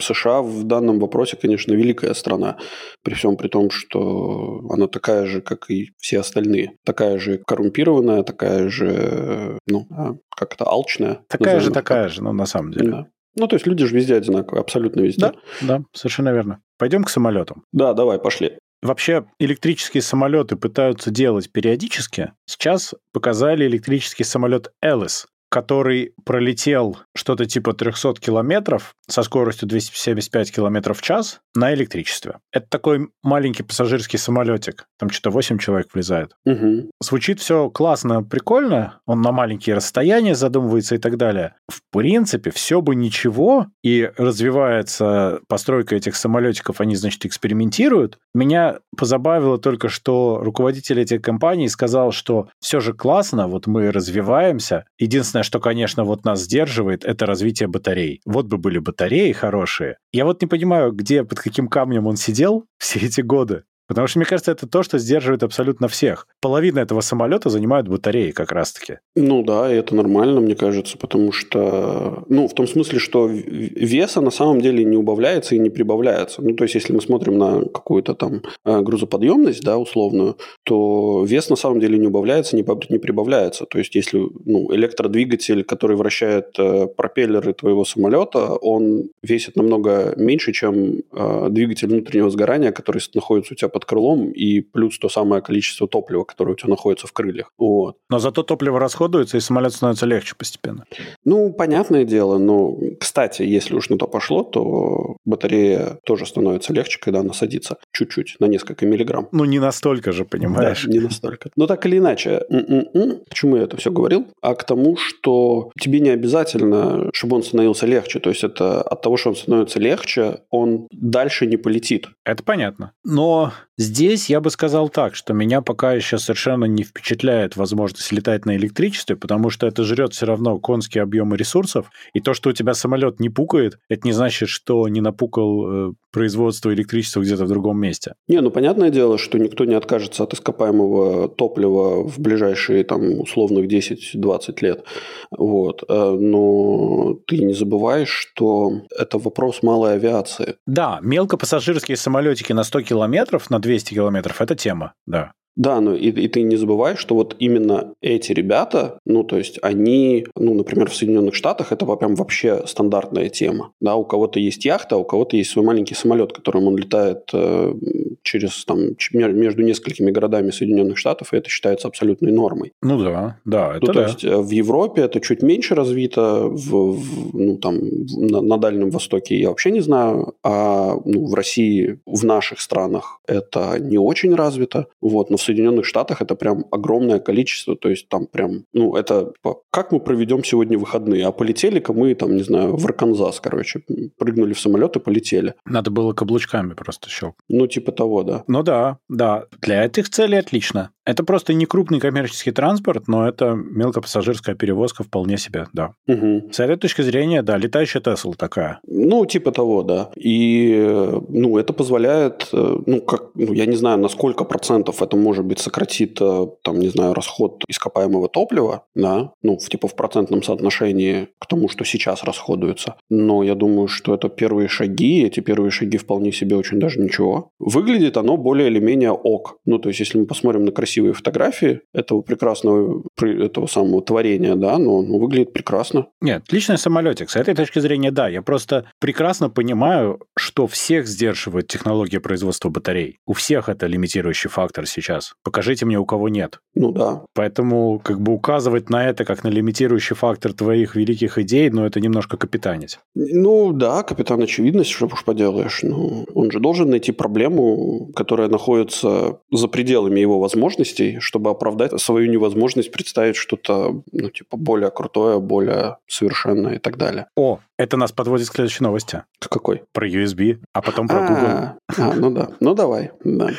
[0.00, 2.56] США в данном вопросе, конечно, великая страна,
[3.02, 6.72] при всем при том, что она такая же, как и все остальные.
[6.84, 11.20] Такая же коррумпированная, такая же, ну, а, как это, алчная.
[11.28, 12.90] Такая же, такая же, ну, на самом деле.
[12.90, 13.06] Да.
[13.36, 15.20] Ну, то есть люди же везде одинаковые, абсолютно везде.
[15.20, 16.60] Да, да, совершенно верно.
[16.78, 17.64] Пойдем к самолетам.
[17.72, 18.58] Да, давай, пошли.
[18.82, 22.32] Вообще электрические самолеты пытаются делать периодически.
[22.46, 31.00] Сейчас показали электрический самолет Элис, который пролетел что-то типа 300 километров со скоростью 275 километров
[31.00, 32.38] в час на электричестве.
[32.52, 34.86] Это такой маленький пассажирский самолетик.
[34.98, 36.36] Там что-то 8 человек влезает.
[36.46, 36.90] Угу.
[37.00, 39.00] Звучит все классно, прикольно.
[39.06, 41.54] Он на маленькие расстояния задумывается и так далее.
[41.68, 48.18] В принципе, все бы ничего, и развивается постройка этих самолетиков, они, значит, экспериментируют.
[48.34, 54.84] Меня позабавило только, что руководитель этих компаний сказал, что все же классно, вот мы развиваемся.
[54.98, 58.20] Единственное, Единственное, что, конечно, вот нас сдерживает, это развитие батарей.
[58.26, 59.96] Вот бы были батареи хорошие.
[60.12, 63.62] Я вот не понимаю, где, под каким камнем он сидел все эти годы.
[63.90, 66.28] Потому что, мне кажется, это то, что сдерживает абсолютно всех.
[66.40, 68.98] Половина этого самолета занимают батареи как раз-таки.
[69.16, 72.22] Ну да, и это нормально, мне кажется, потому что...
[72.28, 76.40] Ну, в том смысле, что веса на самом деле не убавляется и не прибавляется.
[76.40, 81.50] Ну, то есть, если мы смотрим на какую-то там э, грузоподъемность, да, условную, то вес
[81.50, 83.66] на самом деле не убавляется, не, прибавляется.
[83.66, 90.52] То есть, если ну, электродвигатель, который вращает э, пропеллеры твоего самолета, он весит намного меньше,
[90.52, 95.08] чем э, двигатель внутреннего сгорания, который находится у тебя под под крылом и плюс то
[95.08, 97.50] самое количество топлива, которое у тебя находится в крыльях.
[97.58, 97.96] Вот.
[98.10, 100.84] Но зато топливо расходуется, и самолет становится легче постепенно.
[101.24, 106.98] Ну, понятное дело, но, кстати, если уж на то пошло, то батарея тоже становится легче,
[107.00, 109.28] когда она садится чуть-чуть, на несколько миллиграмм.
[109.32, 110.84] Ну, не настолько же, понимаешь?
[110.84, 111.50] Да, не настолько.
[111.56, 114.26] Но так или иначе, м-м-м, почему я это все говорил?
[114.42, 118.20] А к тому, что тебе не обязательно, чтобы он становился легче.
[118.20, 122.08] То есть это от того, что он становится легче, он дальше не полетит.
[122.24, 122.92] Это понятно.
[123.04, 128.44] Но Здесь я бы сказал так, что меня пока еще совершенно не впечатляет возможность летать
[128.44, 132.52] на электричестве, потому что это жрет все равно конские объемы ресурсов, и то, что у
[132.52, 137.48] тебя самолет не пукает, это не значит, что не напукал э, производство электричества где-то в
[137.48, 138.14] другом месте.
[138.28, 143.66] Не, ну понятное дело, что никто не откажется от ископаемого топлива в ближайшие там условных
[143.66, 144.84] 10-20 лет.
[145.30, 145.84] Вот.
[145.88, 150.56] Э, но ты не забываешь, что это вопрос малой авиации.
[150.66, 155.32] Да, мелкопассажирские самолетики на 100 километров, на 200 километров– это тема, да.
[155.60, 159.58] Да, ну и, и ты не забывай, что вот именно эти ребята, ну то есть
[159.60, 163.72] они, ну, например, в Соединенных Штатах это прям вообще стандартная тема.
[163.78, 167.74] Да, у кого-то есть яхта, у кого-то есть свой маленький самолет, которым он летает э,
[168.22, 168.78] через там
[169.10, 172.72] между несколькими городами Соединенных Штатов, и это считается абсолютной нормой.
[172.80, 174.06] Ну да, да, это ну, то да.
[174.06, 177.78] есть э, в Европе это чуть меньше развито, в, в ну там
[178.16, 183.20] на, на Дальнем Востоке я вообще не знаю, а ну, в России, в наших странах
[183.26, 188.08] это не очень развито, вот, но в Соединенных Штатах это прям огромное количество, то есть
[188.08, 192.42] там прям, ну, это типа, как мы проведем сегодня выходные, а полетели-ка мы там, не
[192.42, 193.82] знаю, в Арканзас, короче,
[194.18, 195.54] прыгнули в самолет и полетели.
[195.64, 197.44] Надо было каблучками просто щелкнуть.
[197.48, 198.44] Ну, типа того, да.
[198.46, 200.90] Ну да, да, для этих целей отлично.
[201.10, 205.94] Это просто не крупный коммерческий транспорт, но это мелкопассажирская перевозка вполне себе, да.
[206.06, 206.52] Угу.
[206.52, 208.78] С этой точки зрения, да, летающая Тесла такая.
[208.86, 210.10] Ну, типа того, да.
[210.14, 215.02] И, э, ну, это позволяет, э, ну, как, ну, я не знаю, на сколько процентов
[215.02, 219.88] это, может быть, сократит, э, там, не знаю, расход ископаемого топлива, да, ну, в, типа
[219.88, 222.94] в процентном соотношении к тому, что сейчас расходуется.
[223.08, 227.50] Но я думаю, что это первые шаги, эти первые шаги вполне себе очень даже ничего.
[227.58, 229.58] Выглядит оно более или менее ок.
[229.64, 230.70] Ну, то есть, если мы посмотрим на
[231.00, 236.06] красивые фотографии этого прекрасного, этого самого творения, да, но ну, выглядит прекрасно.
[236.20, 237.30] Нет, отличный самолетик.
[237.30, 238.28] С этой точки зрения, да.
[238.28, 243.18] Я просто прекрасно понимаю, что всех сдерживает технология производства батарей.
[243.26, 245.34] У всех это лимитирующий фактор сейчас.
[245.44, 246.60] Покажите мне, у кого нет.
[246.74, 247.22] Ну да.
[247.34, 252.00] Поэтому как бы указывать на это как на лимитирующий фактор твоих великих идей, ну, это
[252.00, 252.98] немножко капитанить.
[253.14, 255.80] Ну да, капитан очевидность, что уж поделаешь.
[255.82, 260.79] Ну, он же должен найти проблему, которая находится за пределами его возможностей,
[261.20, 267.26] чтобы оправдать свою невозможность представить что-то, ну, типа, более крутое, более совершенное и так далее.
[267.36, 269.24] О, это нас подводит к следующей новости.
[269.38, 269.82] К какой?
[269.92, 271.46] Про USB, а потом про Google.
[271.46, 272.50] А, а, ну да.
[272.60, 273.50] Ну давай, да.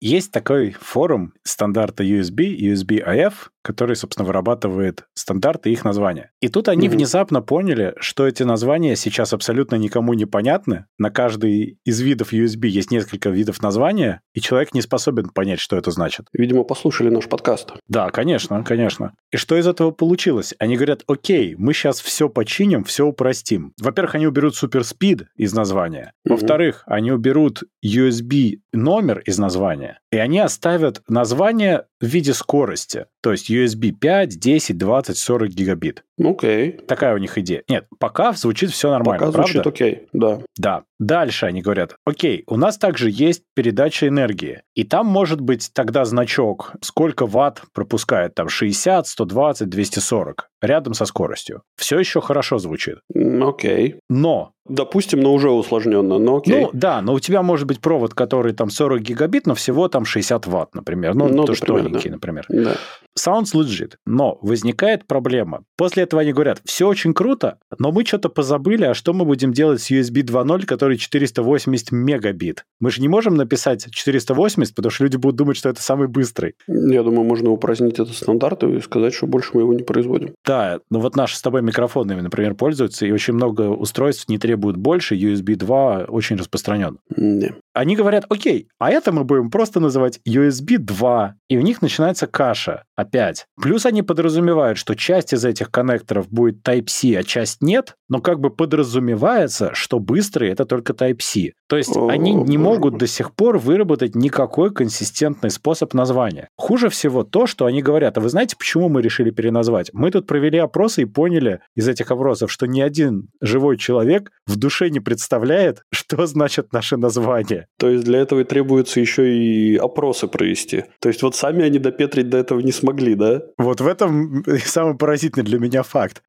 [0.00, 3.32] Есть такой форум стандарта USB, USB-IF,
[3.64, 6.30] который, собственно, вырабатывает стандарты и их названия.
[6.40, 6.90] И тут они mm-hmm.
[6.90, 10.84] внезапно поняли, что эти названия сейчас абсолютно никому не понятны.
[10.98, 15.76] На каждый из видов USB есть несколько видов названия, и человек не способен понять, что
[15.76, 16.26] это значит.
[16.34, 17.72] Видимо, послушали наш подкаст.
[17.88, 19.14] Да, конечно, конечно.
[19.32, 20.54] И что из этого получилось?
[20.58, 23.72] Они говорят, окей, мы сейчас все починим, все упростим.
[23.80, 26.12] Во-первых, они уберут суперспид из названия.
[26.24, 30.00] Во-вторых, они уберут USB номер из названия.
[30.12, 33.06] И они оставят название в виде скорости.
[33.22, 36.04] То есть USB 5, 10, 20, 40 гигабит.
[36.22, 36.70] Окей.
[36.70, 36.86] Okay.
[36.86, 37.62] Такая у них идея.
[37.68, 40.40] Нет, пока звучит все нормально, Пока звучит окей, да.
[40.56, 40.84] Да.
[41.00, 44.62] Дальше они говорят, окей, у нас также есть передача энергии.
[44.74, 51.04] И там может быть тогда значок, сколько ватт пропускает, там 60, 120, 240, рядом со
[51.04, 51.62] скоростью.
[51.76, 52.98] Все еще хорошо звучит.
[53.12, 53.88] Окей.
[53.88, 53.98] Okay.
[54.08, 56.62] Но Допустим, но уже усложненно, но окей.
[56.62, 60.06] Ну, да, но у тебя может быть провод, который там 40 гигабит, но всего там
[60.06, 61.14] 60 ватт, например.
[61.14, 62.14] Ну, ну тоже например, тоненький, да.
[62.14, 62.46] например.
[62.48, 62.76] Да.
[63.18, 63.96] Sounds legit.
[64.06, 65.64] Но возникает проблема.
[65.76, 69.52] После этого они говорят, все очень круто, но мы что-то позабыли, а что мы будем
[69.52, 72.64] делать с USB 2.0, который 480 мегабит?
[72.80, 76.54] Мы же не можем написать 480, потому что люди будут думать, что это самый быстрый.
[76.66, 80.34] Я думаю, можно упразднить этот стандарт и сказать, что больше мы его не производим.
[80.44, 84.54] Да, но вот наши с тобой микрофонами, например, пользуются, и очень много устройств не требуют
[84.54, 86.98] требуют больше, USB 2 очень распространен.
[87.16, 87.54] Не.
[87.72, 92.26] Они говорят, окей, а это мы будем просто называть USB 2, и у них начинается
[92.26, 93.46] каша опять.
[93.60, 95.93] Плюс они подразумевают, что часть из этих коннекторов
[96.30, 101.52] будет Type-C, а часть нет, но как бы подразумевается, что быстрый это только Type-C.
[101.68, 106.48] То есть О, они не могут до сих пор выработать никакой консистентный способ названия.
[106.56, 109.90] Хуже всего то, что они говорят, а вы знаете, почему мы решили переназвать?
[109.92, 114.56] Мы тут провели опросы и поняли из этих опросов, что ни один живой человек в
[114.56, 117.66] душе не представляет, что значит наше название.
[117.78, 120.84] То есть для этого и требуется еще и опросы провести.
[121.00, 123.42] То есть вот сами они допетрить до этого не смогли, да?
[123.58, 126.22] Вот в этом самый поразительный для меня факт.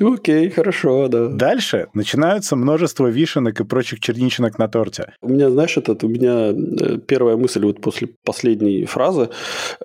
[0.00, 1.28] Окей, хорошо, да.
[1.28, 5.14] Дальше начинаются множество вишенок и прочих черничинок на торте.
[5.22, 9.30] У меня, знаешь, этот, у меня э, первая мысль вот после последней фразы.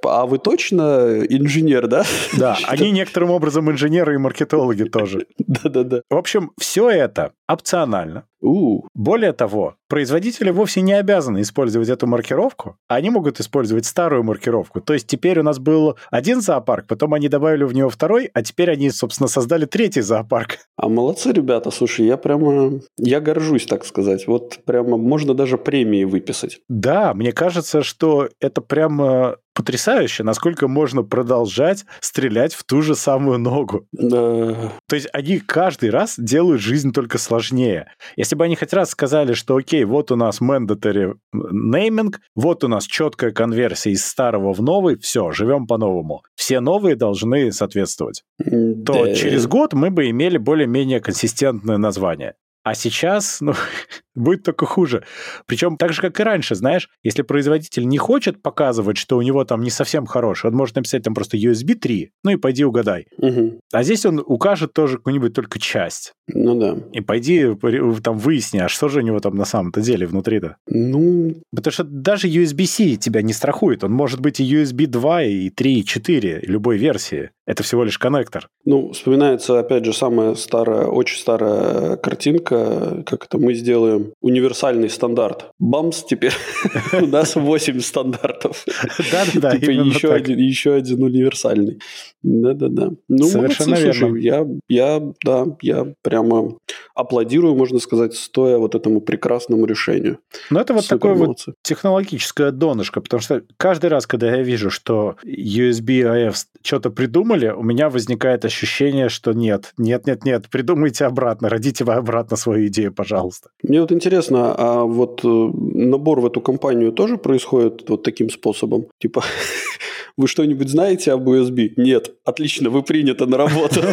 [0.04, 2.04] А вы точно инженер, да?
[2.38, 5.28] Да, они некоторым образом инженеры и маркетологи тоже.
[5.40, 6.02] Да-да-да.
[6.10, 8.26] В общем, все это опционально.
[8.42, 8.88] У.
[8.96, 14.82] Более того, производители вовсе не обязаны использовать эту маркировку, они могут использовать старую маркировку.
[14.82, 18.42] То есть теперь у нас был один зоопарк, потом они добавили в него второй, а
[18.42, 20.58] теперь они, собственно, создали третий зоопарк.
[20.76, 24.26] А молодцы ребята, слушай, я прямо, я горжусь, так сказать.
[24.26, 26.62] Вот прямо можно даже премии выписать.
[26.68, 33.40] Да, мне кажется, что это прямо потрясающе, насколько можно продолжать стрелять в ту же самую
[33.40, 33.86] ногу.
[33.92, 34.72] Да.
[34.88, 37.92] То есть они каждый раз делают жизнь только сложнее.
[38.16, 42.68] Если бы они хоть раз сказали, что окей, вот у нас mandatory naming, вот у
[42.68, 46.24] нас четкая конверсия из старого в новый, все, живем по-новому.
[46.36, 48.24] Все новые должны соответствовать.
[48.40, 48.94] Да.
[48.94, 52.36] То через год мы бы имели более-менее консистентное название.
[52.64, 53.54] А сейчас, ну,
[54.16, 55.04] будет только хуже.
[55.46, 59.44] Причем так же, как и раньше, знаешь, если производитель не хочет показывать, что у него
[59.44, 63.08] там не совсем хороший, он может написать там просто USB 3, ну и пойди угадай.
[63.18, 63.60] Угу.
[63.74, 66.14] А здесь он укажет тоже какую-нибудь только часть.
[66.28, 66.78] Ну да.
[66.94, 67.56] И пойди
[68.04, 70.58] там выясни, а что же у него там на самом-то деле внутри-то.
[70.68, 71.36] Ну...
[71.54, 73.84] Потому что даже USB-C тебя не страхует.
[73.84, 77.32] Он может быть и USB 2, и 3, и 4, любой версии.
[77.46, 78.48] Это всего лишь коннектор.
[78.66, 84.90] Ну, вспоминается, опять же, самая старая, очень старая картинка, как это мы сделаем сделаем универсальный
[84.90, 85.52] стандарт.
[85.60, 86.34] Бамс, теперь
[86.94, 88.66] у нас 8 стандартов.
[89.12, 91.80] Да-да-да, Типа еще один, еще один универсальный.
[92.24, 92.92] Да-да-да.
[93.08, 94.08] Ну, Совершенно молодцы, верно.
[94.08, 96.56] слушай, я, я, да, я прямо
[96.94, 100.20] аплодирую, можно сказать, стоя вот этому прекрасному решению.
[100.50, 104.70] Но это вот Супер такое вот технологическое донышко, потому что каждый раз, когда я вижу,
[104.70, 111.50] что USB-AF что-то придумали, у меня возникает ощущение, что нет, нет, нет, нет, придумайте обратно,
[111.50, 113.50] родите вы обратно свою идею, пожалуйста.
[113.64, 118.86] Мне вот интересно, а вот э, набор в эту компанию тоже происходит вот таким способом?
[119.00, 119.24] Типа,
[120.18, 121.74] вы что-нибудь знаете об USB?
[121.78, 122.14] Нет.
[122.26, 123.82] Отлично, вы приняты на работу.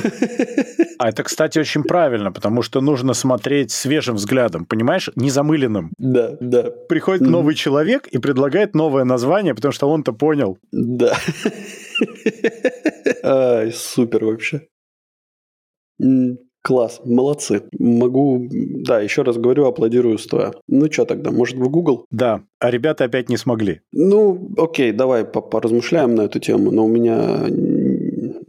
[1.00, 5.92] А это, кстати, очень правильно, потому что нужно смотреть свежим взглядом, понимаешь, незамыленным.
[5.96, 10.58] Да, да, Приходит новый человек и предлагает новое название, потому что он-то понял.
[10.72, 11.16] да.
[13.22, 14.62] Ай, супер вообще.
[16.68, 17.62] Класс, молодцы.
[17.78, 20.52] Могу, да, еще раз говорю, аплодирую стоя.
[20.68, 22.04] Ну что тогда, может в Google?
[22.10, 23.80] Да, а ребята опять не смогли.
[23.90, 27.46] Ну, окей, давай по- поразмышляем на эту тему, но у меня...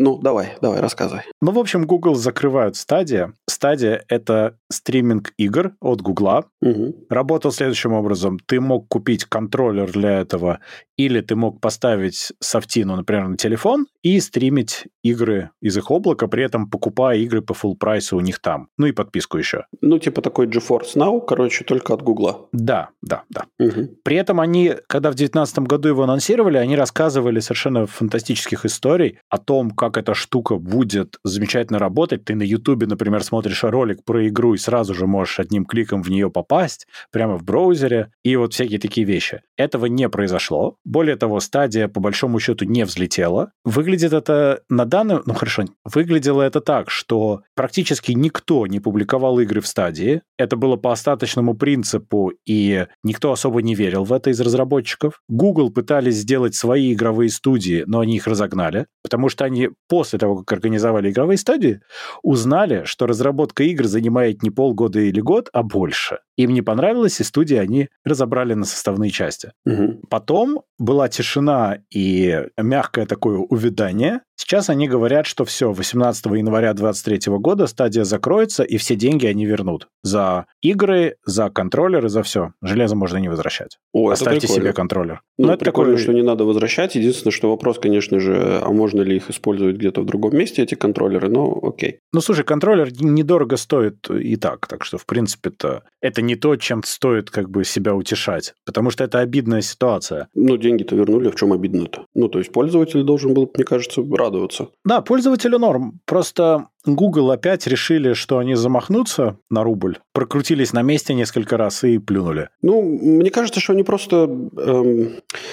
[0.02, 1.24] Ну, давай, давай, рассказывай.
[1.42, 3.34] Ну, в общем, Google закрывают стадия.
[3.50, 6.46] Стадия— это стриминг игр от Гугла.
[6.62, 6.96] Мгм.
[7.10, 8.40] Работал следующим образом.
[8.40, 10.60] Ты мог купить контроллер для этого,
[10.96, 16.46] или ты мог поставить софтину, например, на телефон и стримить игры из их облака, при
[16.46, 18.70] этом покупая игры по full прайсу у них там.
[18.78, 19.66] Ну и подписку еще.
[19.82, 22.48] Ну, типа такой GeForce Now, короче, только от Гугла.
[22.54, 23.46] Да, да, да.
[23.60, 23.98] Мгм.
[24.04, 29.38] При этом они, когда в 2019 году его анонсировали, они рассказывали совершенно фантастических историй о
[29.38, 32.26] том, как эта штука будет замечательно работать.
[32.26, 36.10] Ты на Ютубе, например, смотришь ролик про игру и сразу же можешь одним кликом в
[36.10, 39.42] нее попасть прямо в браузере и вот всякие такие вещи.
[39.58, 40.78] Этого не произошло.
[40.86, 43.52] Более того, стадия по большому счету не взлетела.
[43.64, 45.20] Выглядит это на данный...
[45.26, 50.22] Ну хорошо, выглядело это так, что практически никто не публиковал игры в стадии.
[50.38, 55.22] Это было по остаточному принципу, и никто особо не верил в это из разработчиков.
[55.28, 60.38] Google пытались сделать свои игровые студии, но они их разогнали, потому что они после того,
[60.38, 61.82] как организовали игровые студии,
[62.22, 66.20] узнали, что разработка игр занимает не полгода или год, а больше.
[66.38, 69.52] Им не понравилось, и студии они разобрали на составные части.
[69.66, 70.02] Мгм.
[70.10, 74.22] Потом была тишина и мягкое такое увядание.
[74.42, 79.46] Сейчас они говорят, что все, 18 января 2023 года стадия закроется, и все деньги они
[79.46, 79.90] вернут.
[80.02, 82.54] За игры, за контроллеры, за все.
[82.62, 83.80] Железо можно не возвращать.
[83.92, 85.22] О, Оставьте себе контроллер.
[85.38, 86.96] Ну, Ну, это прикольно, такой- что не надо возвращать.
[86.96, 90.76] Единственное, что вопрос, конечно же, а можно ли их использовать где-то в другом месте, эти
[90.76, 92.00] контроллеры, но окей.
[92.14, 96.82] Ну, слушай, контроллер недорого стоит и так, так что, в принципе-то, это не то, чем
[96.84, 100.30] стоит как бы себя утешать, потому что это обидная ситуация.
[100.34, 102.06] Ну, деньги-то вернули, в чем обидно-то?
[102.16, 104.70] Ну, то есть пользователь должен был, мне кажется, радоваться.
[104.86, 106.00] Да, пользователю норм.
[106.06, 111.98] Просто Google опять решили, что они замахнутся на рубль, прокрутились на месте несколько раз и
[111.98, 112.50] плюнули.
[112.62, 114.16] Ну, мне кажется, что они просто...
[114.58, 115.12] эм,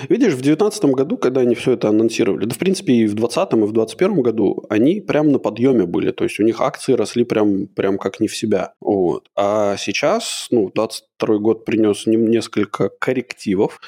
[0.08, 3.52] видишь, в 2019 году, когда они все это анонсировали, да, в принципе, и в 2020,
[3.52, 6.12] и в 2021 году, они прям на подъеме были.
[6.12, 8.74] То есть у них акции росли прям, прям как не в себя.
[8.80, 9.28] Вот.
[9.36, 13.80] А сейчас, ну, 2022 год принес несколько коррективов.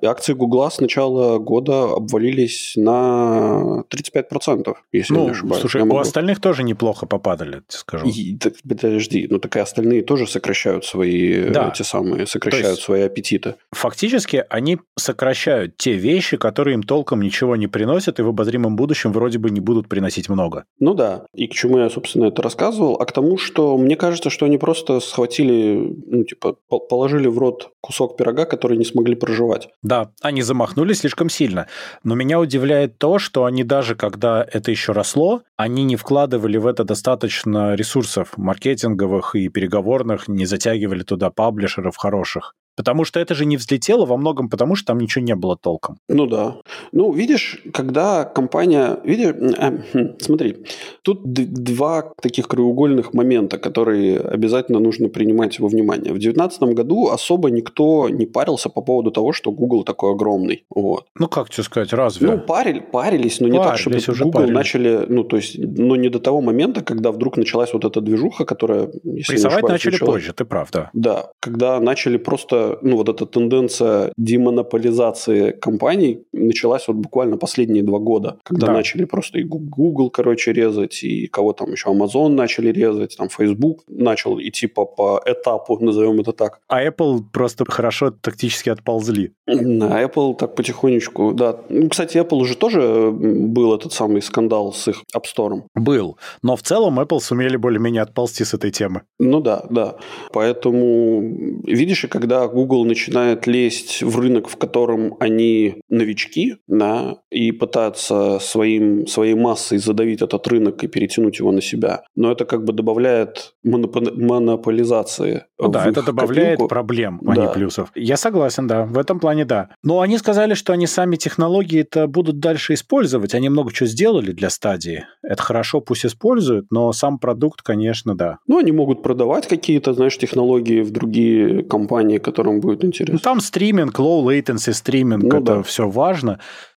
[0.00, 5.60] И акции Гугла с начала года обвалились на 35%, если я не Ну, ошибаюсь.
[5.60, 8.06] слушай, у остальных тоже неплохо попадали, скажу.
[8.06, 11.70] и, так, подожди, ну так и остальные тоже сокращают свои э, Да.
[11.70, 13.54] те самые, сокращают есть- свои аппетиты.
[13.72, 19.12] Фактически они сокращают те вещи, которые им толком ничего не приносят и в обозримом будущем
[19.12, 20.64] вроде бы не будут приносить много.
[20.78, 21.24] Ну да.
[21.34, 22.94] И к чему я, собственно, это рассказывал?
[23.00, 27.38] А к тому, что мне кажется, что они просто схватили, ну, типа, по- положили в
[27.38, 29.68] рот кусок пирога, который не смогли проживать.
[29.82, 31.66] Да, они замахнулись слишком сильно.
[32.04, 36.66] Но меня удивляет то, что они даже когда это еще росло, они не вкладывали в
[36.68, 42.54] это достаточно ресурсов маркетинговых и переговорных, не затягивали туда паблишеров хороших.
[42.78, 45.98] Потому что это же не взлетело во многом потому, что там ничего не было толком.
[46.08, 46.54] Ну да.
[46.92, 48.98] Ну, видишь, когда компания...
[49.02, 50.58] Видишь, э, смотри,
[51.02, 56.12] тут два таких краеугольных момента, которые обязательно нужно принимать во внимание.
[56.12, 60.64] В 2019 году особо никто не парился по поводу того, что Google такой огромный.
[60.70, 61.06] Вот.
[61.18, 62.30] Ну, как тебе сказать, разве?
[62.30, 64.54] Ну, парили, парились, но не так, чтобы Парились, уже Google парились.
[64.54, 68.44] начали, ну, то есть, но не до того момента, когда вдруг началась вот эта движуха,
[68.44, 70.90] которая, Прессовать начали начала- позже, ты прав, да.
[70.92, 77.98] Да, когда начали просто ну, вот эта тенденция демонополизации компаний началась вот буквально последние два
[77.98, 78.72] года, когда да.
[78.72, 83.84] начали просто и Google, короче, резать, и кого там еще Amazon начали резать, там Facebook
[83.88, 86.60] начал идти по, по этапу, назовем это так.
[86.68, 89.32] А Apple просто хорошо тактически отползли.
[89.46, 91.60] На Apple так потихонечку, да.
[91.68, 95.62] Ну, кстати, Apple уже тоже был этот самый скандал с их App Store.
[95.74, 96.18] Был.
[96.42, 99.02] Но в целом Apple сумели более-менее отползти с этой темы.
[99.18, 99.96] Ну да, да.
[100.32, 101.20] Поэтому,
[101.64, 106.27] видишь, и когда Google начинает лезть в рынок, в котором они новички,
[106.66, 112.30] да, и пытаться своим, своей массой задавить этот рынок и перетянуть его на себя, но
[112.32, 115.44] это как бы добавляет монополизации.
[115.58, 116.68] Ну, да, это добавляет копилку.
[116.68, 117.46] проблем, а да.
[117.46, 117.90] не плюсов.
[117.94, 119.70] Я согласен, да, в этом плане да.
[119.82, 123.34] Но они сказали, что они сами технологии это будут дальше использовать.
[123.34, 125.06] Они много чего сделали для стадии.
[125.22, 128.38] Это хорошо, пусть используют, но сам продукт, конечно, да.
[128.46, 133.14] Ну, они могут продавать какие-то, знаешь, технологии в другие компании, которым будет интересно.
[133.14, 135.62] Ну, там стриминг, low latency стриминг, ну, это да.
[135.62, 136.17] все важно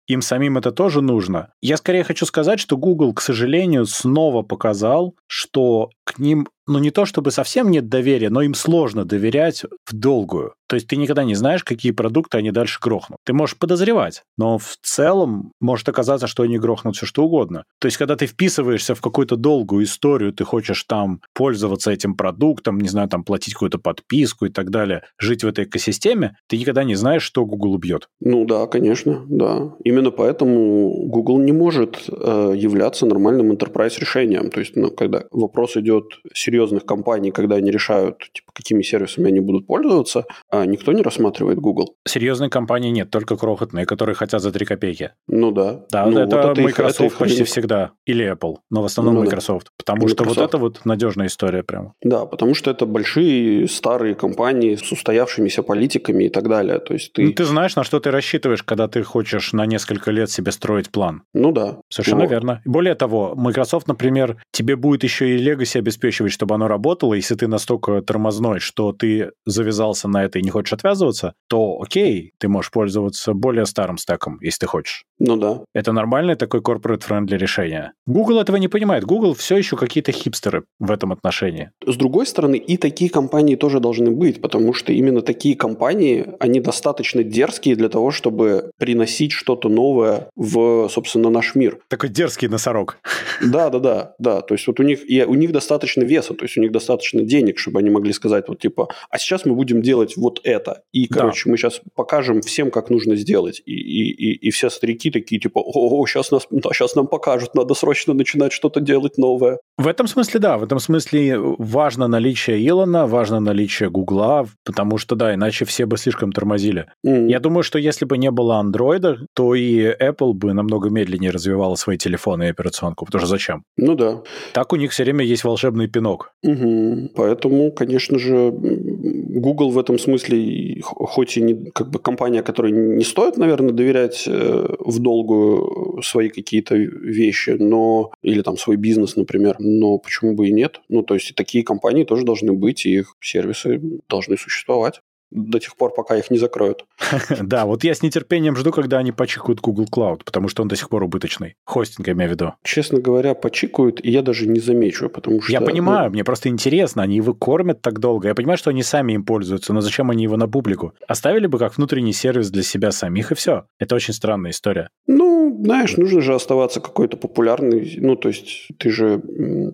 [0.07, 1.53] им самим это тоже нужно.
[1.61, 6.91] Я скорее хочу сказать, что Google, к сожалению, снова показал, что к ним ну, не
[6.91, 10.53] то чтобы совсем нет доверия, но им сложно доверять в долгую.
[10.67, 13.17] То есть ты никогда не знаешь, какие продукты они дальше грохнут.
[13.25, 17.65] Ты можешь подозревать, но в целом может оказаться, что они грохнут все что угодно.
[17.79, 22.79] То есть когда ты вписываешься в какую-то долгую историю, ты хочешь там пользоваться этим продуктом,
[22.79, 26.85] не знаю, там платить какую-то подписку и так далее, жить в этой экосистеме, ты никогда
[26.85, 28.07] не знаешь, что Google убьет.
[28.21, 29.73] Ну да, конечно, да.
[29.83, 34.51] Именно поэтому Google не может э, являться нормальным enterprise решением.
[34.51, 36.00] То есть, ну, когда вопрос идет
[36.33, 41.59] серьезных компаний, когда они решают, типа, какими сервисами они будут пользоваться, а никто не рассматривает
[41.59, 41.95] Google.
[42.07, 45.11] Серьезной компании нет, только крохотные, которые хотят за 3 копейки.
[45.27, 45.81] Ну да.
[45.91, 47.47] Да, ну, это, вот это Microsoft их, это почти их...
[47.47, 47.91] всегда.
[48.05, 49.67] Или Apple, но в основном ну, Microsoft.
[49.67, 49.71] Да.
[49.77, 50.31] Потому Microsoft.
[50.31, 51.93] что вот это вот надежная история прямо.
[52.01, 56.79] Да, потому что это большие старые компании с устоявшимися политиками и так далее.
[56.79, 57.23] То есть ты...
[57.23, 60.89] Ну, ты знаешь, на что ты рассчитываешь, когда ты хочешь на несколько лет себе строить
[60.91, 61.23] план.
[61.33, 61.79] Ну да.
[61.89, 62.61] Совершенно ну, верно.
[62.65, 67.47] Более того, Microsoft, например, тебе будет еще и Legacy обеспечивать, чтобы оно работало, если ты
[67.47, 72.71] настолько тормозной, что ты завязался на это и не хочешь отвязываться, то окей, ты можешь
[72.71, 75.03] пользоваться более старым стеком, если ты хочешь.
[75.19, 75.59] Ну да.
[75.75, 77.91] Это нормальное такое corporate-friendly решение.
[78.07, 79.03] Google этого не понимает.
[79.03, 81.71] Google все еще какие-то хипстеры в этом отношении.
[81.85, 86.59] С другой стороны, и такие компании тоже должны быть, потому что именно такие компании, они
[86.59, 91.79] достаточно дерзкие для того, чтобы приносить что-то новое в, собственно, наш мир.
[91.89, 92.97] Такой дерзкий носорог.
[93.43, 94.41] Да, да, да, да.
[94.41, 97.21] То есть вот у них, и у них достаточно веса, то есть у них достаточно
[97.21, 100.81] денег, чтобы они могли сказать вот типа, а сейчас мы будем делать вот это.
[100.91, 101.51] И, короче, да.
[101.51, 103.61] мы сейчас покажем всем, как нужно сделать.
[103.65, 107.55] И, и, и, и все старики такие типа, о, сейчас, нас, да, сейчас нам покажут,
[107.55, 109.59] надо срочно начинать что-то делать новое.
[109.77, 115.15] В этом смысле, да, в этом смысле важно наличие Илона, важно наличие Гугла, потому что,
[115.15, 116.87] да, иначе все бы слишком тормозили.
[117.05, 117.29] Mm.
[117.29, 121.75] Я думаю, что если бы не было андроида, то и Apple бы намного медленнее развивала
[121.75, 123.63] свои телефоны и операционку, потому что зачем?
[123.77, 124.21] Ну да.
[124.53, 126.33] Так у них все время есть волшебный пинок.
[126.43, 127.11] Угу.
[127.15, 133.03] Поэтому, конечно же, Google в этом смысле, хоть и не как бы компания, которой не
[133.03, 139.55] стоит, наверное, доверять э, в долгую свои какие-то вещи, но или там свой бизнес, например,
[139.59, 140.81] но почему бы и нет?
[140.89, 145.01] Ну, то есть такие компании тоже должны быть, и их сервисы должны существовать
[145.31, 146.85] до тех пор, пока их не закроют.
[147.41, 150.75] Да, вот я с нетерпением жду, когда они почикают Google Cloud, потому что он до
[150.75, 151.55] сих пор убыточный.
[151.65, 152.53] Хостинг, я имею в виду.
[152.63, 155.51] Честно говоря, почикают, и я даже не замечу, потому что...
[155.51, 156.13] Я понимаю, ну...
[156.13, 158.27] мне просто интересно, они его кормят так долго.
[158.27, 160.93] Я понимаю, что они сами им пользуются, но зачем они его на публику?
[161.07, 163.65] Оставили бы как внутренний сервис для себя самих, и все.
[163.79, 164.89] Это очень странная история.
[165.07, 167.97] Ну, знаешь, нужно же оставаться какой-то популярный.
[167.97, 169.19] Ну, то есть ты же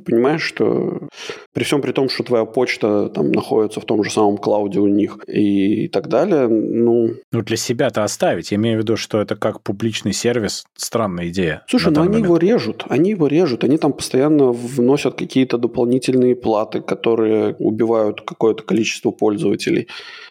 [0.05, 1.07] понимаешь, что
[1.53, 4.87] при всем при том, что твоя почта там находится в том же самом клауде у
[4.87, 6.47] них, и и так далее.
[6.47, 8.51] Ну, ну для себя-то оставить.
[8.51, 10.65] Я имею в виду, что это как публичный сервис.
[10.75, 11.63] Странная идея.
[11.67, 12.25] Слушай, ну они момент.
[12.25, 12.85] его режут.
[12.89, 13.63] Они его режут.
[13.63, 19.87] Они там постоянно вносят какие-то дополнительные платы, которые убивают какое-то количество пользователей.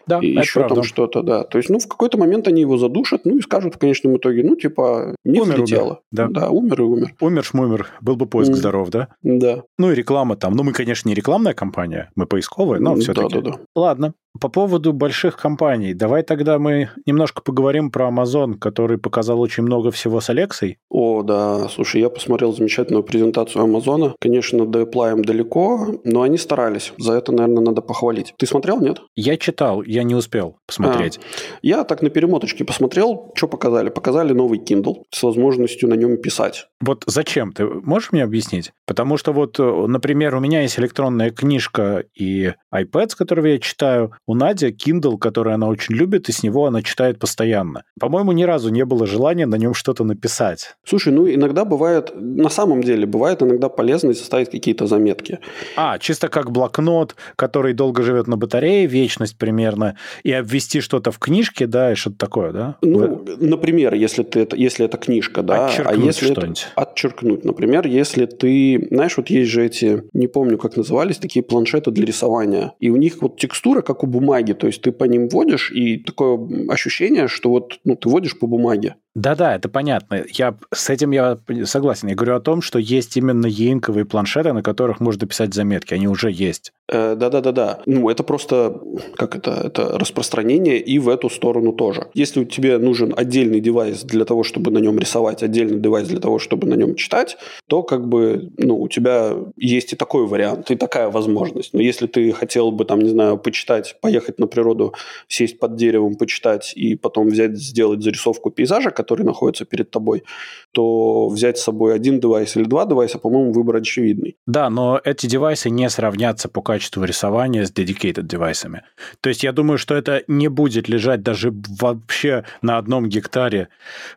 [0.06, 0.76] Да, и еще правда.
[0.76, 1.44] там что-то, да.
[1.44, 4.42] То есть, ну, в какой-то момент они его задушат, ну, и скажут в конечном итоге,
[4.44, 6.00] ну, типа, не умер, взлетело.
[6.12, 6.28] Да.
[6.28, 7.14] да, умер и умер.
[7.20, 7.88] Умер, шмумер.
[8.00, 8.54] Был бы поиск mm.
[8.54, 9.08] здоров, да?
[9.22, 9.62] Да.
[9.78, 10.54] Ну, и реклама там.
[10.54, 13.34] Ну, мы, конечно, не рекламная компания, мы поисковая, но все-таки.
[13.34, 13.58] Да, да, да.
[13.74, 14.14] Ладно.
[14.40, 19.90] По поводу больших компаний, давай тогда мы немножко поговорим про Amazon, который показал очень много
[19.90, 20.78] всего с Алексой.
[20.90, 24.14] О, да, слушай, я посмотрел замечательную презентацию Амазона.
[24.20, 26.92] Конечно, до Apple далеко, но они старались.
[26.98, 28.34] За это, наверное, надо похвалить.
[28.38, 29.00] Ты смотрел, нет?
[29.14, 31.18] Я читал, я не успел посмотреть.
[31.18, 33.88] А, я так на перемоточке посмотрел, что показали.
[33.88, 36.66] Показали новый Kindle с возможностью на нем писать.
[36.80, 37.52] Вот зачем?
[37.52, 38.72] Ты можешь мне объяснить?
[38.86, 44.12] Потому что вот, например, у меня есть электронная книжка и iPad, с которого я читаю.
[44.26, 47.84] У Нади Kindle, который она очень любит, и с него она читает постоянно.
[47.98, 50.76] По-моему, ни разу не было желания на нем что-то написать.
[50.84, 55.38] Слушай, ну иногда бывает, на самом деле, бывает иногда полезно составить какие-то заметки.
[55.76, 61.18] А, чисто как блокнот, который долго живет на батарее, вечность примерно, и обвести что-то в
[61.18, 62.76] книжке, да, и что-то такое, да?
[62.82, 63.42] Ну, в...
[63.42, 65.70] например, если, ты это, если это книжка, да.
[65.84, 66.66] А если что-нибудь.
[66.72, 67.44] Это, отчеркнуть.
[67.44, 72.04] Например, если ты, знаешь, вот есть же эти, не помню, как назывались, такие планшеты для
[72.04, 75.70] рисования, и у них вот текстура, как у бумаги, то есть ты по ним вводишь,
[75.72, 76.38] и такое
[76.68, 78.96] ощущение, что вот ну, ты вводишь по бумаге.
[79.16, 80.24] Да-да, это понятно.
[80.28, 82.08] Я, с этим я согласен.
[82.08, 85.94] Я говорю о том, что есть именно еинковые планшеты, на которых можно писать заметки.
[85.94, 86.74] Они уже есть.
[86.88, 87.80] Э, да-да-да-да.
[87.86, 88.78] Ну, это просто,
[89.16, 92.08] как это, это распространение и в эту сторону тоже.
[92.12, 96.38] Если тебе нужен отдельный девайс для того, чтобы на нем рисовать, отдельный девайс для того,
[96.38, 97.38] чтобы на нем читать,
[97.68, 101.72] то как бы, ну, у тебя есть и такой вариант, и такая возможность.
[101.72, 104.92] Но если ты хотел бы, там, не знаю, почитать, поехать на природу,
[105.26, 110.24] сесть под деревом, почитать и потом взять, сделать зарисовку пейзажа, который находится перед тобой,
[110.72, 114.36] то взять с собой один девайс или два девайса, по-моему, выбор очевидный.
[114.46, 118.82] Да, но эти девайсы не сравнятся по качеству рисования с dedicated девайсами.
[119.20, 123.68] То есть я думаю, что это не будет лежать даже вообще на одном гектаре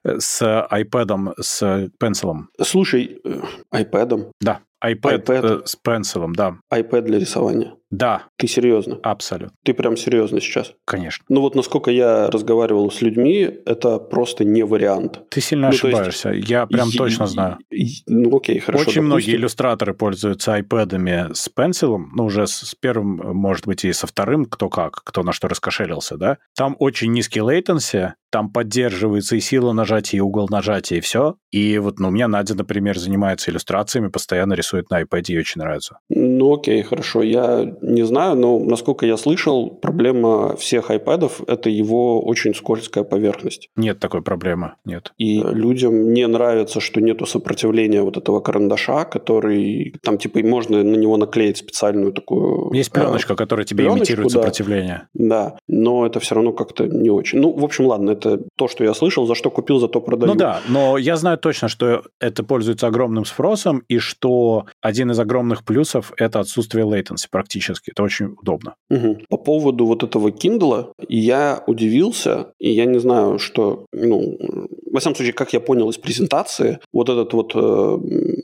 [0.03, 2.49] э, с iPad, с пенсилом.
[2.61, 3.41] Слушай, э,
[3.73, 4.31] iPad?
[4.41, 5.61] Да iPad, iPad.
[5.63, 6.57] Э, с пенсилом, да.
[6.73, 7.73] iPad для рисования.
[7.91, 8.23] Да.
[8.37, 8.99] Ты серьезно?
[9.03, 9.55] Абсолютно.
[9.63, 10.73] Ты прям серьезно сейчас?
[10.85, 11.25] Конечно.
[11.29, 15.21] Ну вот насколько я разговаривал с людьми, это просто не вариант.
[15.29, 16.29] Ты сильно ну, ошибаешься.
[16.29, 16.49] Есть...
[16.49, 17.57] Я прям точно знаю.
[18.07, 18.81] Ну окей, хорошо.
[18.81, 19.05] Очень допустим.
[19.05, 24.45] многие иллюстраторы пользуются iPad'ами с пенсилом, ну уже с первым, может быть, и со вторым,
[24.45, 26.37] кто как, кто на что раскошелился, да.
[26.55, 31.35] Там очень низкий latency, там поддерживается и сила нажатия, и угол нажатия, и все.
[31.51, 35.59] И вот ну, у меня Надя, например, занимается иллюстрациями, постоянно рисует на iPad, ей очень
[35.59, 35.99] нравится.
[36.09, 37.23] Ну окей, хорошо.
[37.23, 43.69] Я не знаю, но насколько я слышал, проблема всех iPad– это его очень скользкая поверхность.
[43.75, 45.13] Нет такой проблемы, нет.
[45.17, 50.95] И людям не нравится, что нету сопротивления вот этого карандаша, который там типа можно на
[50.95, 52.71] него наклеить специальную такую...
[52.73, 55.07] Есть пленочка, э, которая тебе пленочку, имитирует да, сопротивление.
[55.13, 57.39] Да, но это все равно как-то не очень.
[57.39, 60.33] Ну, в общем, ладно, это то, что я слышал, за что купил, за то продаю.
[60.33, 65.19] Ну да, но я знаю точно, что это пользуется огромным спросом, и что один из
[65.19, 67.91] огромных плюсов– это отсутствие latency практически практически.
[67.91, 68.75] Это очень удобно.
[68.89, 69.17] Угу.
[69.29, 74.37] По поводу вот этого Kindle, я удивился, и я не знаю, что, ну,
[74.91, 77.97] во всяком случае, как я понял из презентации, вот этот вот э,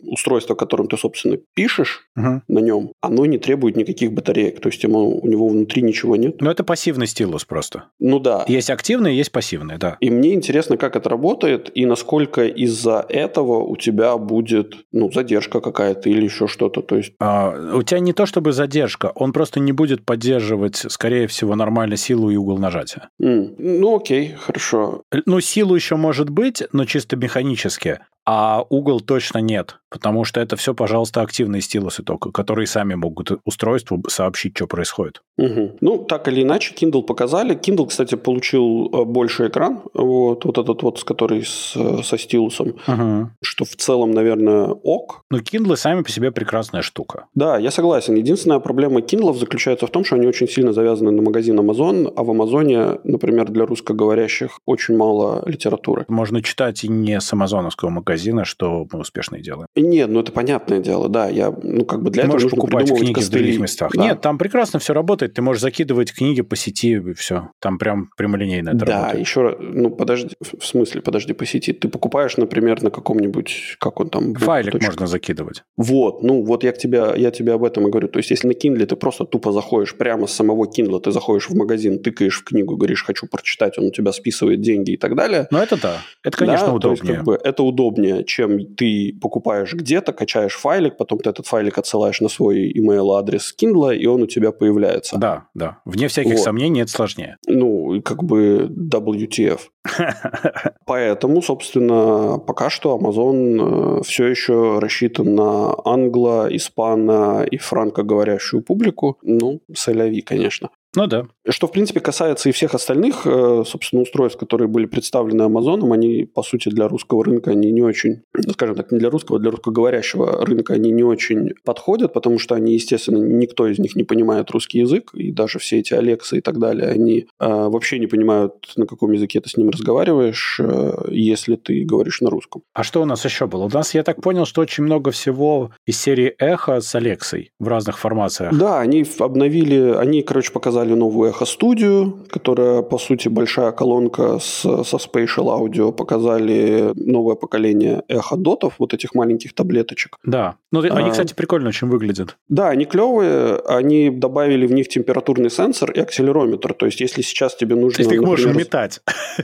[0.08, 2.42] устройство, которым ты, собственно, пишешь угу.
[2.48, 4.60] на нем, оно не требует никаких батареек.
[4.60, 6.42] То есть ему, у него внутри ничего нет.
[6.42, 7.86] Ну, это пассивный стилус просто.
[8.00, 8.46] Ну да.
[8.48, 9.98] Есть активный, есть пассивный, да.
[10.00, 15.60] И мне интересно, как это работает, и насколько из-за этого у тебя будет, ну, задержка
[15.60, 16.82] какая-то или еще что-то.
[16.82, 17.14] То есть...
[17.20, 21.98] А, у тебя не то чтобы задержка, он просто не будет поддерживать, скорее всего, нормально
[21.98, 23.10] силу и угол нажатия.
[23.22, 23.56] Mm.
[23.58, 25.04] Ну, окей, хорошо.
[25.26, 30.56] Ну, силу еще может быть, но чисто механически а угол точно нет, потому что это
[30.56, 35.22] все, пожалуйста, активные стилусы только, которые сами могут устройству сообщить, что происходит.
[35.38, 35.78] Угу.
[35.82, 37.56] Ну, так или иначе, Kindle показали.
[37.56, 43.30] Kindle, кстати, получил э, больше экран, вот, вот этот вот, который с, со стилусом, угу.
[43.44, 45.22] что в целом, наверное, ок.
[45.30, 47.28] Но Kindle сами по себе прекрасная штука.
[47.36, 48.16] Да, я согласен.
[48.16, 52.24] Единственная проблема Kindle заключается в том, что они очень сильно завязаны на магазин Amazon, а
[52.24, 56.06] в Амазоне, например, для русскоговорящих очень мало литературы.
[56.08, 59.68] Можно читать и не с амазоновского магазина магазина, что мы успешно и делаем.
[59.76, 61.30] Нет, ну это понятное дело, да.
[61.30, 63.42] Я, ну как бы для ты этого можешь покупать книги костыли.
[63.42, 63.92] в других местах.
[63.94, 64.04] Да.
[64.04, 65.34] Нет, там прекрасно все работает.
[65.34, 67.50] Ты можешь закидывать книги по сети, и все.
[67.60, 69.20] Там прям прямолинейно это да, работает.
[69.20, 71.74] еще раз, ну подожди, в смысле, подожди, по сети.
[71.74, 74.34] Ты покупаешь, например, на каком-нибудь, как он там...
[74.36, 74.88] Файлик точка.
[74.88, 75.64] можно закидывать.
[75.78, 78.08] Вот, ну вот я, к тебя, я тебе об этом и говорю.
[78.08, 81.50] То есть если на Kindle ты просто тупо заходишь прямо с самого Kindle, ты заходишь
[81.50, 85.16] в магазин, тыкаешь в книгу, говоришь, хочу прочитать, он у тебя списывает деньги и так
[85.16, 85.48] далее.
[85.52, 87.02] Ну это да, это, конечно, да, удобнее.
[87.02, 91.78] Есть, как бы, это удобнее, чем ты покупаешь где-то, качаешь файлик, потом ты этот файлик
[91.78, 95.18] отсылаешь на свой email адрес Kindle, и он у тебя появляется.
[95.18, 95.80] Да, да.
[95.86, 96.44] Вне всяких вот.
[96.44, 97.38] сомнений это сложнее.
[97.48, 99.60] Ну, как бы WTF.
[100.86, 109.18] Поэтому, собственно, пока что Amazon э, все еще рассчитан на англо, испано и франкоговорящую публику.
[109.22, 110.70] Ну, соляви, конечно.
[110.96, 111.28] Ну да.
[111.48, 116.26] Что, в принципе, касается и всех остальных, э, собственно, устройств, которые были представлены Амазоном, они,
[116.26, 119.42] по сути, для русского рынка, они не очень, ну, скажем так, не для русского, а
[119.42, 124.04] для русскоговорящего рынка они не очень подходят, потому что они, естественно, никто из них не
[124.04, 128.08] понимает русский язык, и даже все эти Алексы и так далее, они э, вообще не
[128.08, 132.64] понимают, на каком языке ты с ним разговариваешь, э, если ты говоришь на русском.
[132.74, 133.66] А что у нас еще было?
[133.66, 137.68] У нас, я так понял, что очень много всего из серии Эхо с Алексой в
[137.68, 138.58] разных формациях.
[138.58, 144.62] Да, они обновили, они, короче, показали показали новую Studio, которая, по сути, большая колонка с,
[144.62, 145.92] со Spatial Audio.
[145.92, 150.18] Показали новое поколение Echo Дотов, вот этих маленьких таблеточек.
[150.24, 150.56] Да.
[150.72, 152.38] Ну, они, а, кстати, прикольно очень выглядят.
[152.50, 153.60] Да, они клевые.
[153.68, 156.74] Они добавили в них температурный сенсор и акселерометр.
[156.74, 157.98] То есть, если сейчас тебе нужно...
[157.98, 159.02] Ты их например, можешь метать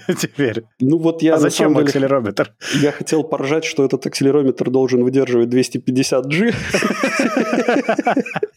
[0.19, 0.63] теперь.
[0.79, 1.35] Ну, вот я...
[1.35, 2.53] А зачем деле, акселерометр?
[2.81, 6.53] Я хотел поржать, что этот акселерометр должен выдерживать 250G.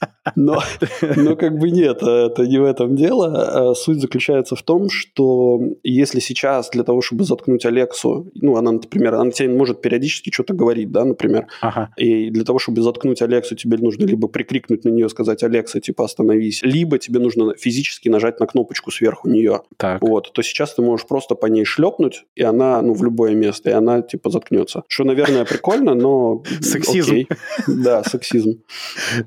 [0.36, 0.62] Но,
[1.16, 3.70] но как бы нет, это не в этом дело.
[3.70, 8.72] А суть заключается в том, что если сейчас для того, чтобы заткнуть Алексу, ну, она,
[8.72, 11.90] например, она тебе может периодически что-то говорить, да, например, ага.
[11.96, 16.04] и для того, чтобы заткнуть Алексу, тебе нужно либо прикрикнуть на нее, сказать, Алекса, типа,
[16.04, 19.62] остановись, либо тебе нужно физически нажать на кнопочку сверху нее.
[19.76, 20.02] Так.
[20.02, 23.70] Вот, то сейчас ты можешь просто по ней шлепнуть, и она, ну, в любое место,
[23.70, 24.84] и она, типа, заткнется.
[24.88, 26.42] Что, наверное, прикольно, но...
[26.60, 27.26] Сексизм.
[27.66, 28.62] Да, сексизм.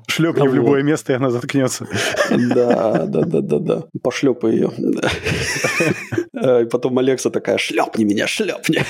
[0.06, 1.86] Шлепни в любое место, и она заткнется.
[2.30, 3.84] Да, да, да, да, да.
[4.02, 4.72] Пошлепай ее.
[6.62, 8.84] И потом Алекса такая, шлепни меня, шлепни.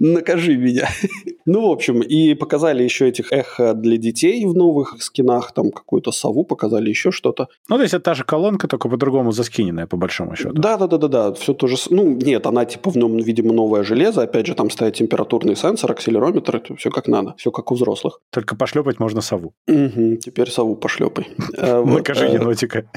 [0.00, 0.88] Накажи меня.
[1.46, 6.12] ну, в общем, и показали еще этих эхо для детей в новых скинах, там какую-то
[6.12, 7.48] сову показали, еще что-то.
[7.68, 10.52] Ну, то есть это та же колонка, только по-другому заскиненная, по большому счету.
[10.52, 11.76] Да-да-да-да, все то же...
[11.90, 15.92] Ну, нет, она типа в нем, видимо, новое железо, опять же, там стоит температурный сенсор,
[15.92, 18.20] акселерометр, это все как надо, все как у взрослых.
[18.30, 19.52] Только пошлепать можно сову.
[19.66, 21.28] Угу, теперь сову пошлепай.
[21.58, 22.88] Э, накажи э, енотика.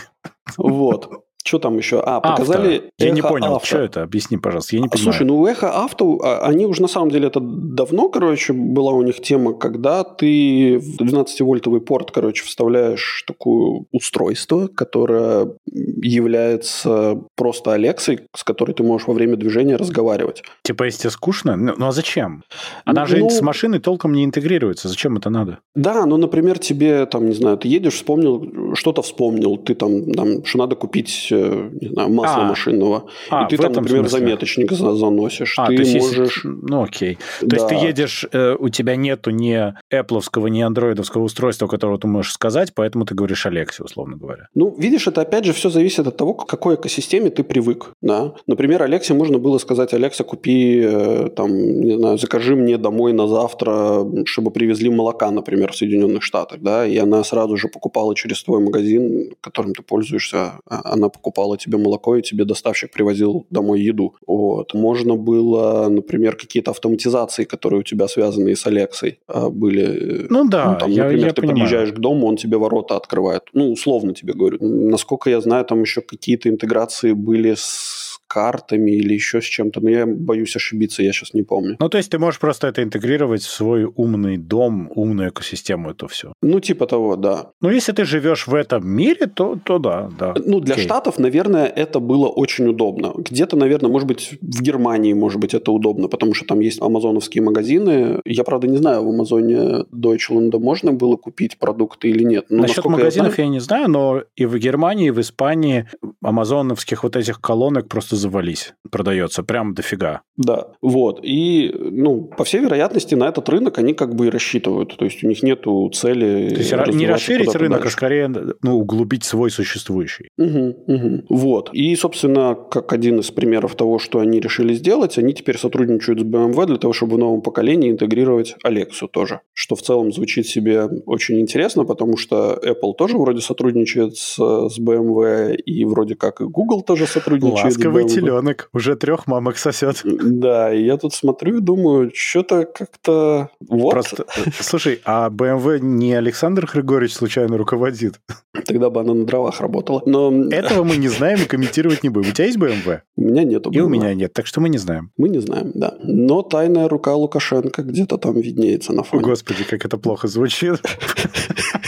[0.58, 1.10] Вот.
[1.44, 2.00] Что там еще?
[2.00, 2.90] А, показали авто.
[2.98, 3.66] Я не понял, авто.
[3.66, 4.04] что это?
[4.04, 5.14] Объясни, пожалуйста, я не понимаю.
[5.14, 9.02] Слушай, ну эхо авто, а, они уже на самом деле это давно, короче, была у
[9.02, 18.22] них тема, когда ты в 12-вольтовый порт, короче, вставляешь такое устройство, которое является просто Алексой,
[18.36, 20.44] с которой ты можешь во время движения разговаривать.
[20.64, 21.56] Типа, если тебе скучно?
[21.56, 22.44] Ну, ну а зачем?
[22.86, 24.88] Она ну, же с машиной толком не интегрируется.
[24.88, 25.60] Зачем это надо?
[25.76, 30.46] Да, ну, например, тебе, там, не знаю, ты едешь, вспомнил, что-то вспомнил, ты там, там
[30.46, 33.10] что надо купить не знаю, масла а, машинного.
[33.30, 34.20] А, и ты там, например, смысле?
[34.20, 35.56] заметочник заносишь.
[35.58, 36.42] А, ты то есть можешь...
[36.44, 37.18] Ну, окей.
[37.40, 37.56] То да.
[37.58, 42.34] есть ты едешь, э, у тебя нету ни Apple, ни андроидовского устройства, которого ты можешь
[42.34, 44.48] сказать, поэтому ты говоришь Алексе, условно говоря.
[44.56, 47.92] Ну, видишь, это опять же все зависит от того, к какой экосистеме ты привык.
[48.02, 48.34] Да?
[48.48, 53.28] Например, Алексе можно было сказать, Алекса, купи, э, там, не знаю, закажи мне домой на
[53.28, 58.44] завтра, чтобы привезли молока, например, в Соединенных Штатах, да, и она сразу же покупала через
[58.44, 61.21] твой магазин, которым ты пользуешься, а, она покупала
[61.58, 64.16] тебе молоко, и тебе доставщик привозил домой еду.
[64.28, 64.74] Вот.
[64.74, 70.26] Можно было, например, какие-то автоматизации, которые у тебя связаны с Алексой, а, были.
[70.30, 71.60] Ну да, ну, там, я, например, я ты понимаю.
[71.60, 73.44] подъезжаешь к дому, он тебе ворота открывает.
[73.54, 74.58] Ну, условно тебе говорю.
[74.62, 78.01] Насколько я знаю, там еще какие-то интеграции были с
[78.34, 81.76] картами или еще с чем-то, но я боюсь ошибиться, я сейчас не помню.
[81.80, 86.08] Ну, то есть ты можешь просто это интегрировать в свой умный дом, умную экосистему, это
[86.08, 86.34] все.
[86.42, 87.52] Ну, типа того, да.
[87.62, 90.34] Ну, если ты живешь в этом мире, то, то да, да.
[90.46, 90.86] Ну, для Окей.
[90.86, 93.14] Штатов, наверное, это было очень удобно.
[93.18, 97.44] Где-то, наверное, может быть, в Германии, может быть, это удобно, потому что там есть амазоновские
[97.44, 98.22] магазины.
[98.26, 102.46] Я, правда, не знаю, в Амазоне Deutschland можно было купить продукты или нет.
[102.50, 103.50] Но, Насчет магазинов я, знаю...
[103.50, 105.88] я не знаю, но и в Германии, и в Испании
[106.22, 110.22] амазоновских вот этих колонок просто завались, продается прям дофига.
[110.38, 111.20] Да, вот.
[111.24, 114.96] И, ну, по всей вероятности, на этот рынок они как бы и рассчитывают.
[114.98, 116.50] То есть у них нету цели...
[116.50, 117.88] То есть не расширить рынок, а дальше.
[117.88, 118.28] а скорее
[118.62, 120.30] ну, углубить свой существующий.
[120.38, 121.24] Угу, угу.
[121.30, 121.70] Вот.
[121.74, 126.24] И, собственно, как один из примеров того, что они решили сделать, они теперь сотрудничают с
[126.24, 129.42] BMW для того, чтобы в новом поколении интегрировать Алексу тоже.
[129.54, 134.80] Что в целом звучит себе очень интересно, потому что Apple тоже вроде сотрудничает с, с
[134.80, 139.58] BMW, и вроде как и Google тоже сотрудничает Ласковый с BMW теленок уже трех мамок
[139.58, 140.02] сосет.
[140.04, 143.50] Да, и я тут смотрю и думаю, что-то как-то...
[143.68, 143.92] Вот.
[143.92, 144.26] Просто,
[144.60, 148.20] слушай, а BMW не Александр Григорьевич случайно руководит?
[148.66, 150.02] Тогда бы она на дровах работала.
[150.06, 150.32] Но...
[150.50, 152.30] Этого мы не знаем и комментировать не будем.
[152.30, 153.02] У тебя есть BMW?
[153.16, 153.66] У меня нет.
[153.72, 155.12] И у меня нет, так что мы не знаем.
[155.18, 155.96] Мы не знаем, да.
[156.04, 159.24] Но тайная рука Лукашенко где-то там виднеется на фоне.
[159.24, 160.82] Господи, как это плохо звучит.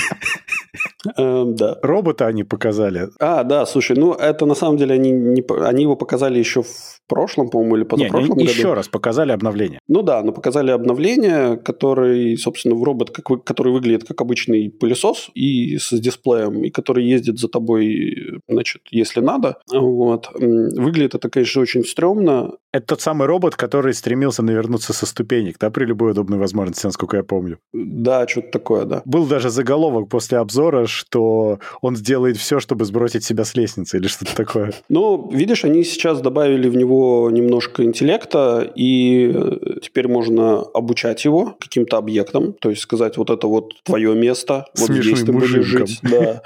[1.18, 1.78] Эм, да.
[1.82, 3.10] Робота они показали.
[3.20, 7.02] А, да, слушай, ну это на самом деле они, не, они его показали еще в
[7.08, 9.80] прошлом, по-моему, или позапрошлом не, не, Еще раз показали обновление.
[9.88, 15.30] Ну да, но показали обновление, который, собственно, в робот, как, который выглядит как обычный пылесос
[15.34, 19.58] и с дисплеем, и который ездит за тобой, значит, если надо.
[19.72, 20.30] Вот.
[20.34, 25.70] Выглядит это, конечно, очень стрёмно, Это тот самый робот, который стремился навернуться со ступенек, да,
[25.70, 27.60] при любой удобной возможности, насколько я помню.
[27.74, 29.02] Да, что-то такое, да.
[29.06, 34.08] Был даже заголовок после обзора, что он сделает все, чтобы сбросить себя с лестницы или
[34.08, 34.74] что-то такое.
[34.90, 41.56] Ну, видишь, они сейчас добавили в него немножко интеллекта, и э, теперь можно обучать его
[41.60, 45.56] каким-то объектам, то есть сказать, вот это вот твое место, вот Смешным здесь ты будешь
[45.56, 45.88] мужиком.
[45.88, 46.00] жить.
[46.04, 46.42] Да.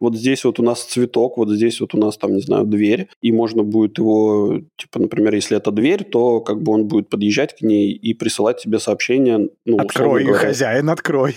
[0.00, 3.08] Вот здесь вот у нас цветок, вот здесь вот у нас там, не знаю, дверь,
[3.20, 7.56] и можно будет его, типа, например, если это дверь, то как бы он будет подъезжать
[7.56, 9.50] к ней и присылать тебе сообщение.
[9.64, 11.36] Ну, Открой, хозяин, открой.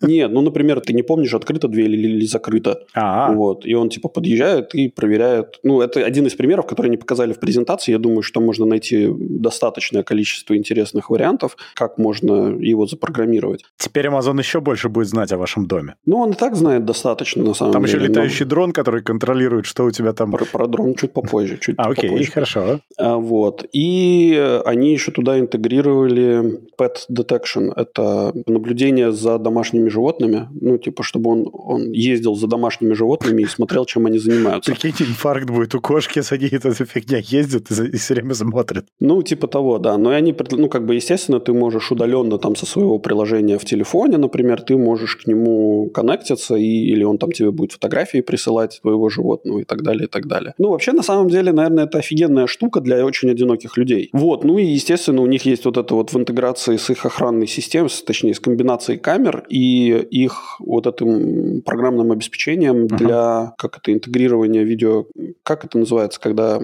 [0.00, 2.80] Нет, ну, например, ты не помнишь, открыта дверь или, или закрыта.
[2.94, 5.58] А, Вот, и он типа подъезжает и проверяет.
[5.62, 7.92] Ну, это один из примеров, который они показали в презентации.
[7.92, 13.64] Я думаю, что можно найти достаточное количество интересных вариантов, как можно его запрограммировать.
[13.78, 15.94] теперь Amazon еще больше будет знать о вашем доме.
[16.06, 17.94] Ну, он и так знает достаточно, на самом Там деле.
[17.96, 20.32] еще но летающий дрон, который контролирует, что у тебя там...
[20.32, 21.58] Про, про дрон чуть попозже.
[21.60, 22.30] Чуть А, окей, попозже.
[22.32, 22.80] хорошо.
[22.98, 23.64] А, Вот.
[23.72, 27.72] И э, они еще туда интегрировали Pet Detection.
[27.76, 30.48] Это наблюдение за домашними животными.
[30.60, 34.72] Ну, типа, чтобы он, он ездил за домашними животными и смотрел, чем они занимаются.
[34.72, 38.86] Прикиньте, инфаркт будет у кошки, сидит, эта фигня ездит и, все время смотрит.
[39.00, 39.96] Ну, типа того, да.
[39.96, 44.18] Но они, ну, как бы, естественно, ты можешь удаленно там со своего приложения в телефоне,
[44.18, 49.08] например, ты можешь к нему коннектиться, и, или он там тебе будет фотографии присылать твоего
[49.08, 50.54] животного и так далее, и так далее.
[50.58, 54.10] Ну, вообще, на самом деле, наверное, это офигенная штука для очень одиноких людей.
[54.12, 54.44] Вот.
[54.44, 57.90] Ну, и, естественно, у них есть вот это вот в интеграции с их охранной системой,
[58.06, 62.96] точнее, с комбинацией камер и их вот этим программным обеспечением Ага.
[62.96, 65.06] для, как это, интегрирования видео,
[65.42, 66.60] как это называется, когда,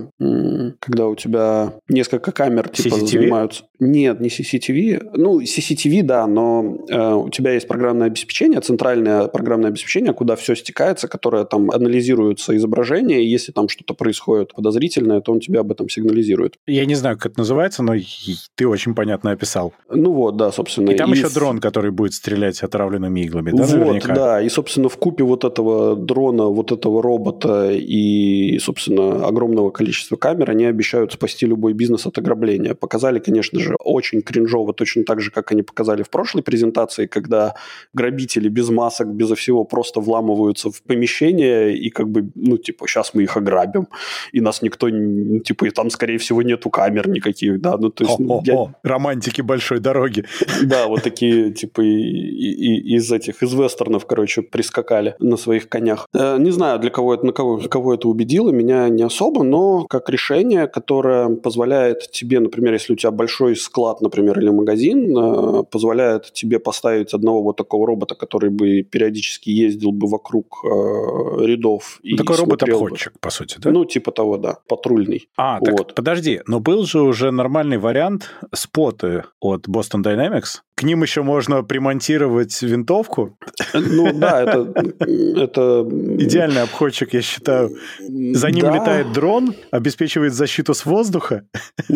[0.78, 3.06] когда у тебя несколько камер типа CCTV?
[3.06, 3.64] занимаются.
[3.80, 5.10] Нет, не CCTV.
[5.14, 10.54] Ну, CCTV, да, но э, у тебя есть программное обеспечение, центральное программное обеспечение, куда все
[10.54, 15.72] стекается, которое там анализируется изображение, и если там что-то происходит подозрительное, то он тебе об
[15.72, 16.54] этом сигнализирует.
[16.66, 18.04] Я не знаю, как это называется, но и-
[18.54, 19.72] ты очень понятно описал.
[19.90, 20.90] Ну вот, да, собственно.
[20.90, 24.14] И там еще в- дрон, который будет стрелять отравленными иглами, да, вот, наверняка?
[24.14, 24.42] да.
[24.42, 30.50] И, собственно, в купе вот этого дрона, вот этого робота и, собственно, огромного количества камер,
[30.50, 32.74] они обещают спасти любой бизнес от ограбления.
[32.74, 37.54] Показали, конечно же, очень кринжово, точно так же, как они показали в прошлой презентации, когда
[37.94, 43.14] грабители без масок, безо всего просто вламываются в помещение и как бы, ну, типа, сейчас
[43.14, 43.88] мы их ограбим,
[44.32, 48.04] и нас никто, ну, типа, и там, скорее всего, нету камер никаких, да, ну, то
[48.04, 48.18] есть...
[48.18, 50.24] ну, я- О-о-о, романтики большой дороги.
[50.62, 56.06] да, вот такие, типа, из этих, из вестернов, короче, прискакали на своих конях.
[56.14, 59.86] Э, Не знаю, для кого это, на кого, кого это убедило, меня не особо, но
[59.88, 65.64] как решение, которое позволяет тебе, например, если у тебя большой склад, например, или магазин, э,
[65.64, 72.00] позволяет тебе поставить одного вот такого робота, который бы периодически ездил бы вокруг э, рядов
[72.02, 73.70] и Такой робот-обходчик, по сути, да?
[73.70, 75.28] Ну, типа того, да, патрульный.
[75.36, 75.94] а, так вот.
[75.94, 80.62] подожди, но был же уже нормальный вариант споты от Boston Dynamics.
[80.80, 83.36] К ним еще можно примонтировать винтовку.
[83.74, 84.72] Ну, да, это...
[85.36, 85.86] это
[86.18, 87.76] Идеальный обходчик, я считаю.
[87.98, 88.76] За ним Да.
[88.76, 91.42] летает дрон, обеспечивает защиту с воздуха.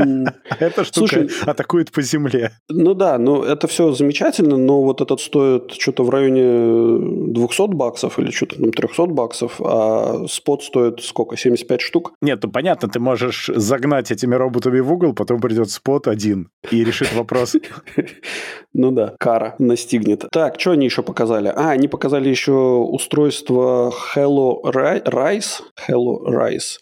[0.61, 2.51] Эта штука атакует по земле.
[2.68, 8.18] Ну да, ну это все замечательно, но вот этот стоит что-то в районе 200 баксов
[8.18, 12.12] или что-то там 300 баксов, а спот стоит сколько, 75 штук?
[12.20, 16.85] Нет, ну понятно, ты можешь загнать этими роботами в угол, потом придет спот один и
[16.85, 17.57] решит вопрос.
[18.75, 20.25] Ну да, кара настигнет.
[20.33, 21.49] Так, что они еще показали?
[21.55, 25.62] А, они показали еще устройство Hello Ri- Rise.
[25.89, 26.79] Hello Rise.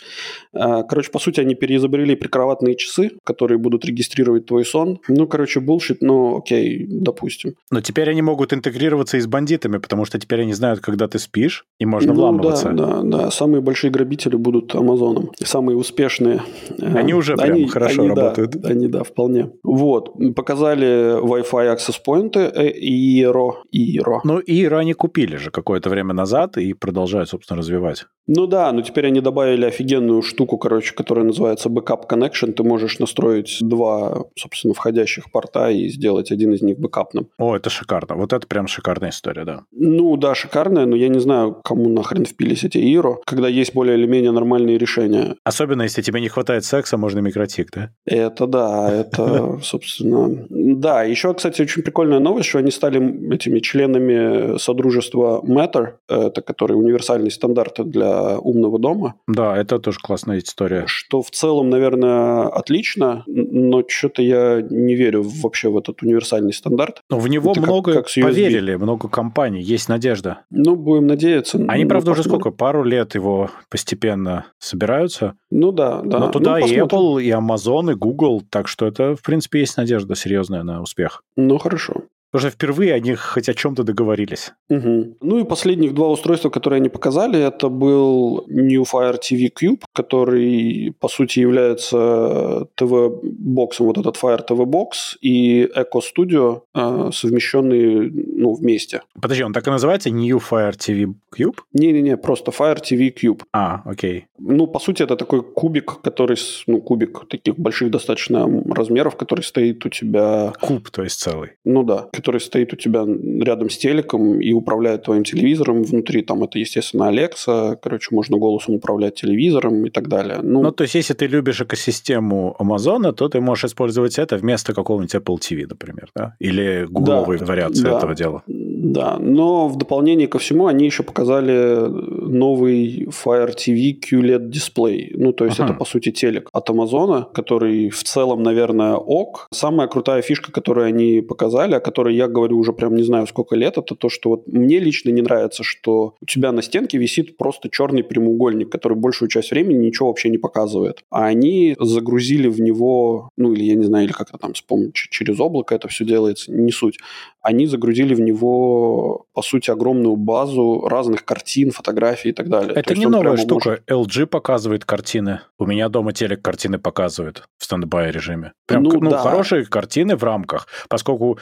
[0.54, 5.00] А, Короче, по сути, они переизобрели прикроватные часы, которые будут регистрировать твой сон.
[5.08, 7.54] Ну, короче, булшит, но окей, допустим.
[7.70, 11.18] Но теперь они могут интегрироваться и с бандитами, потому что теперь они знают, когда ты
[11.18, 12.70] спишь, и можно ну, вламываться.
[12.70, 13.30] Да, да, да.
[13.30, 15.30] Самые большие грабители будут Амазоном.
[15.42, 16.42] Самые успешные.
[16.78, 18.64] Э, Они уже прям хорошо они, да, работают.
[18.64, 19.50] они, да, вполне.
[19.62, 20.12] Вот.
[20.34, 23.62] Показали Wi-Fi access point Иеро.
[23.72, 24.20] Иеро.
[24.24, 28.06] Ну, и они купили же какое-то время назад и продолжают, собственно, развивать.
[28.26, 32.52] Ну да, но теперь они добавили офигенную штуку, короче, которая называется Backup Connection.
[32.52, 37.28] Ты можешь настроить два, собственно, входящих порта и сделать один из них бэкапным.
[37.38, 38.14] О, это шикарно.
[38.14, 39.62] Вот это прям шикарная история, да.
[39.72, 43.96] Ну да, шикарная, но я не знаю, кому нахрен впились эти Иеро, когда есть более
[43.96, 45.36] или менее нормальные решения.
[45.44, 47.90] Особенно, если тебе не хватает секса, можно микротик, да?
[48.06, 50.46] Это да, это, собственно...
[50.48, 56.74] Да, еще, кстати, очень прикольная новость, что они стали этими членами Содружества Matter, это который
[56.74, 59.14] универсальный стандарт для для умного дома.
[59.26, 60.84] Да, это тоже классная история.
[60.86, 67.00] Что в целом, наверное, отлично, но что-то я не верю вообще в этот универсальный стандарт.
[67.10, 70.40] Но в него это много как, как поверили, много компаний, есть надежда.
[70.50, 71.64] Ну, будем надеяться.
[71.68, 75.34] Они, правда, ну, уже сколько, пару лет его постепенно собираются.
[75.50, 76.18] Ну да, да.
[76.18, 79.76] Но туда ну, и Apple, и Amazon, и Google, так что это, в принципе, есть
[79.76, 81.22] надежда серьезная на успех.
[81.36, 82.02] Ну, хорошо.
[82.32, 84.52] Потому что впервые они хоть о чем-то договорились.
[84.70, 85.18] Угу.
[85.20, 90.94] Ну и последних два устройства, которые они показали, это был New Fire TV Cube, который,
[90.98, 98.54] по сути, является ТВ-боксом, вот этот Fire TV Box и Echo Studio, э, совмещенные ну,
[98.54, 99.02] вместе.
[99.20, 100.10] Подожди, он так и называется?
[100.10, 101.58] New Fire TV Cube?
[101.74, 103.42] Не-не-не, просто Fire TV Cube.
[103.52, 104.26] А, окей.
[104.38, 109.84] Ну, по сути, это такой кубик, который, ну, кубик таких больших достаточно размеров, который стоит
[109.84, 110.54] у тебя...
[110.60, 111.50] Куб, то есть целый.
[111.64, 113.04] Ну да, который стоит у тебя
[113.44, 116.22] рядом с телеком и управляет твоим телевизором внутри.
[116.22, 120.38] Там это, естественно, Alexa, короче, можно голосом управлять телевизором и так далее.
[120.42, 124.72] Ну, ну то есть, если ты любишь экосистему Амазона, то ты можешь использовать это вместо
[124.72, 126.36] какого-нибудь Apple TV, например, да?
[126.38, 128.42] Или гугловой да, вариации да, этого дела.
[128.46, 135.12] Да, но в дополнение ко всему они еще показали новый Fire TV QLED дисплей.
[135.16, 135.70] Ну, то есть, ага.
[135.70, 139.48] это, по сути, телек от Амазона, который в целом, наверное, ок.
[139.50, 143.56] Самая крутая фишка, которую они показали, о которой я говорю уже прям не знаю сколько
[143.56, 147.36] лет, это то, что вот мне лично не нравится, что у тебя на стенке висит
[147.36, 151.02] просто черный прямоугольник, который большую часть времени ничего вообще не показывает.
[151.10, 155.10] А они загрузили в него, ну или я не знаю, или как-то там с помощью
[155.10, 156.98] через облако это все делается, не суть.
[157.40, 162.72] Они загрузили в него, по сути, огромную базу разных картин, фотографий и так далее.
[162.74, 163.80] Это не новая штука.
[163.88, 164.12] Может...
[164.12, 165.40] LG показывает картины.
[165.58, 168.52] У меня дома телек картины показывает в стендбай режиме.
[168.66, 169.18] Прям, ну, ну да.
[169.18, 171.38] хорошие картины в рамках, поскольку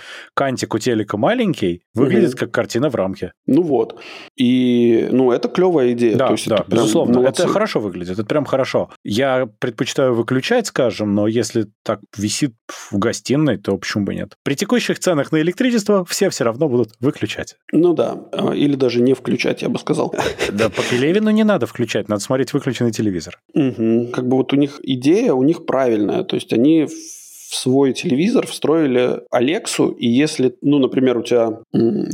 [0.61, 2.39] кантик у телека маленький, выглядит угу.
[2.41, 3.33] как картина в рамке.
[3.47, 3.99] Ну вот.
[4.37, 6.17] И, ну, это клевая идея.
[6.17, 7.21] Да, То есть да, это безусловно.
[7.21, 7.43] Молодцы.
[7.43, 8.91] Это хорошо выглядит, это прям хорошо.
[9.05, 14.35] Я предпочитаю выключать, скажем, но если так висит в гостиной, то почему бы нет?
[14.43, 17.57] При текущих ценах на электричество все все равно будут выключать.
[17.73, 20.15] Ну да, а, или даже не включать, я бы сказал.
[20.53, 23.39] Да, по Пелевину не надо включать, надо смотреть выключенный телевизор.
[23.55, 24.09] Угу.
[24.13, 26.25] Как бы вот у них идея, у них правильная.
[26.25, 26.87] То есть они
[27.51, 31.59] в свой телевизор встроили Алексу, и если, ну, например, у тебя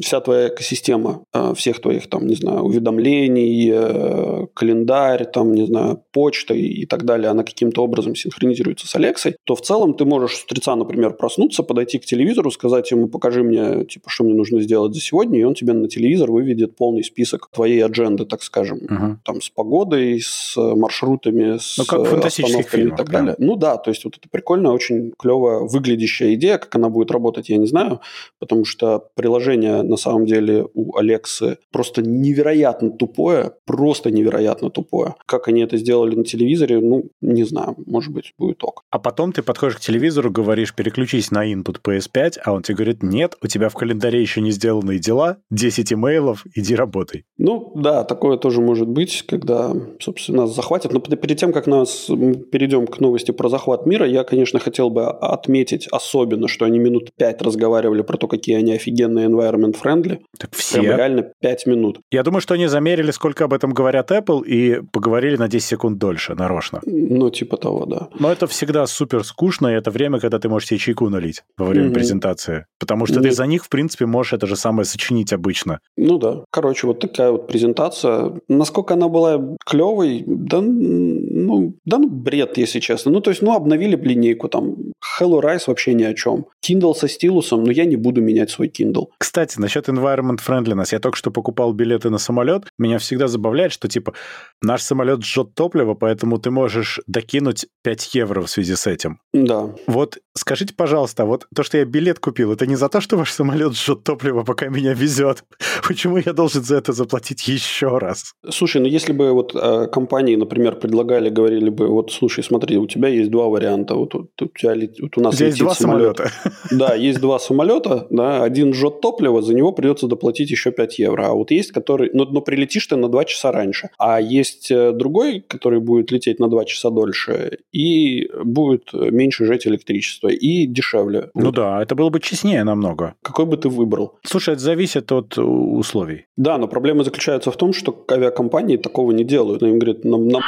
[0.00, 6.02] вся твоя экосистема э, всех твоих, там, не знаю, уведомлений, э, календарь, там, не знаю,
[6.12, 10.36] почта и так далее, она каким-то образом синхронизируется с Алексой, то в целом ты можешь
[10.36, 14.62] с утреца, например, проснуться, подойти к телевизору, сказать ему, покажи мне, типа, что мне нужно
[14.62, 18.78] сделать за сегодня, и он тебе на телевизор выведет полный список твоей адженды, так скажем,
[18.78, 19.18] угу.
[19.22, 23.18] там, с погодой, с маршрутами, с ну, как остановками и так да?
[23.18, 23.34] далее.
[23.38, 26.58] Ну да, то есть вот это прикольно, очень клево выглядящая идея.
[26.58, 28.00] Как она будет работать, я не знаю,
[28.38, 35.14] потому что приложение на самом деле у Алексы просто невероятно тупое, просто невероятно тупое.
[35.26, 38.82] Как они это сделали на телевизоре, ну, не знаю, может быть, будет ок.
[38.90, 43.02] А потом ты подходишь к телевизору, говоришь, переключись на input PS5, а он тебе говорит,
[43.02, 47.24] нет, у тебя в календаре еще не сделанные дела, 10 имейлов, иди работай.
[47.38, 50.92] Ну, да, такое тоже может быть, когда, собственно, нас захватят.
[50.92, 55.06] Но перед тем, как нас перейдем к новости про захват мира, я, конечно, хотел бы
[55.20, 60.20] отметить особенно, что они минут пять разговаривали про то, какие они офигенные environment friendly.
[60.38, 60.80] Так все.
[60.80, 62.00] Прям реально пять минут.
[62.10, 65.98] Я думаю, что они замерили, сколько об этом говорят Apple, и поговорили на 10 секунд
[65.98, 66.80] дольше, нарочно.
[66.84, 68.08] Ну, типа того, да.
[68.18, 71.66] Но это всегда супер скучно, и это время, когда ты можешь себе чайку налить во
[71.66, 71.94] время mm-hmm.
[71.94, 72.66] презентации.
[72.78, 73.22] Потому что mm-hmm.
[73.22, 75.80] ты за них, в принципе, можешь это же самое сочинить обычно.
[75.96, 76.44] Ну да.
[76.50, 78.32] Короче, вот такая вот презентация.
[78.48, 83.12] Насколько она была клевой, да, ну, да, ну, бред, если честно.
[83.12, 84.76] Ну, то есть, ну, обновили линейку там.
[85.18, 86.46] Hello Rise вообще ни о чем.
[86.66, 89.06] Kindle со стилусом, но я не буду менять свой Kindle.
[89.18, 90.88] Кстати, насчет environment friendliness.
[90.92, 92.64] Я только что покупал билеты на самолет.
[92.78, 94.14] Меня всегда забавляет, что типа
[94.62, 99.20] наш самолет жжет топливо, поэтому ты можешь докинуть 5 евро в связи с этим.
[99.32, 99.74] Да.
[99.86, 103.30] Вот скажите, пожалуйста, вот то, что я билет купил, это не за то, что ваш
[103.30, 105.44] самолет жжет топливо, пока меня везет.
[105.86, 108.32] Почему я должен за это заплатить еще раз?
[108.50, 112.86] Слушай, ну если бы вот э, компании, например, предлагали, говорили бы, вот слушай, смотри, у
[112.86, 113.94] тебя есть два варианта.
[113.94, 116.16] Вот, вот у тебя вот у нас есть два самолет.
[116.16, 116.32] самолета.
[116.70, 121.26] Да, есть два самолета, да, один жжет топливо, за него придется доплатить еще 5 евро.
[121.28, 123.90] А вот есть, который, но, но прилетишь ты на 2 часа раньше.
[123.98, 129.66] А есть э, другой, который будет лететь на 2 часа дольше, и будет меньше жать
[129.66, 131.30] электричество, и дешевле.
[131.34, 133.14] Ну да, это было бы честнее намного.
[133.22, 134.18] Какой бы ты выбрал?
[134.24, 136.26] Слушай, это зависит от условий.
[136.36, 139.62] Да, но проблема заключается в том, что авиакомпании такого не делают.
[139.62, 140.42] Они говорят, нам, нам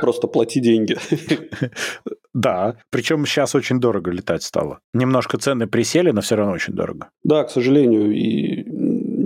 [0.00, 0.96] просто плати деньги.
[2.34, 4.78] Да, причем сейчас очень дорого летать стало.
[4.94, 7.10] Немножко цены присели, но все равно очень дорого.
[7.22, 8.12] Да, к сожалению.
[8.12, 8.64] И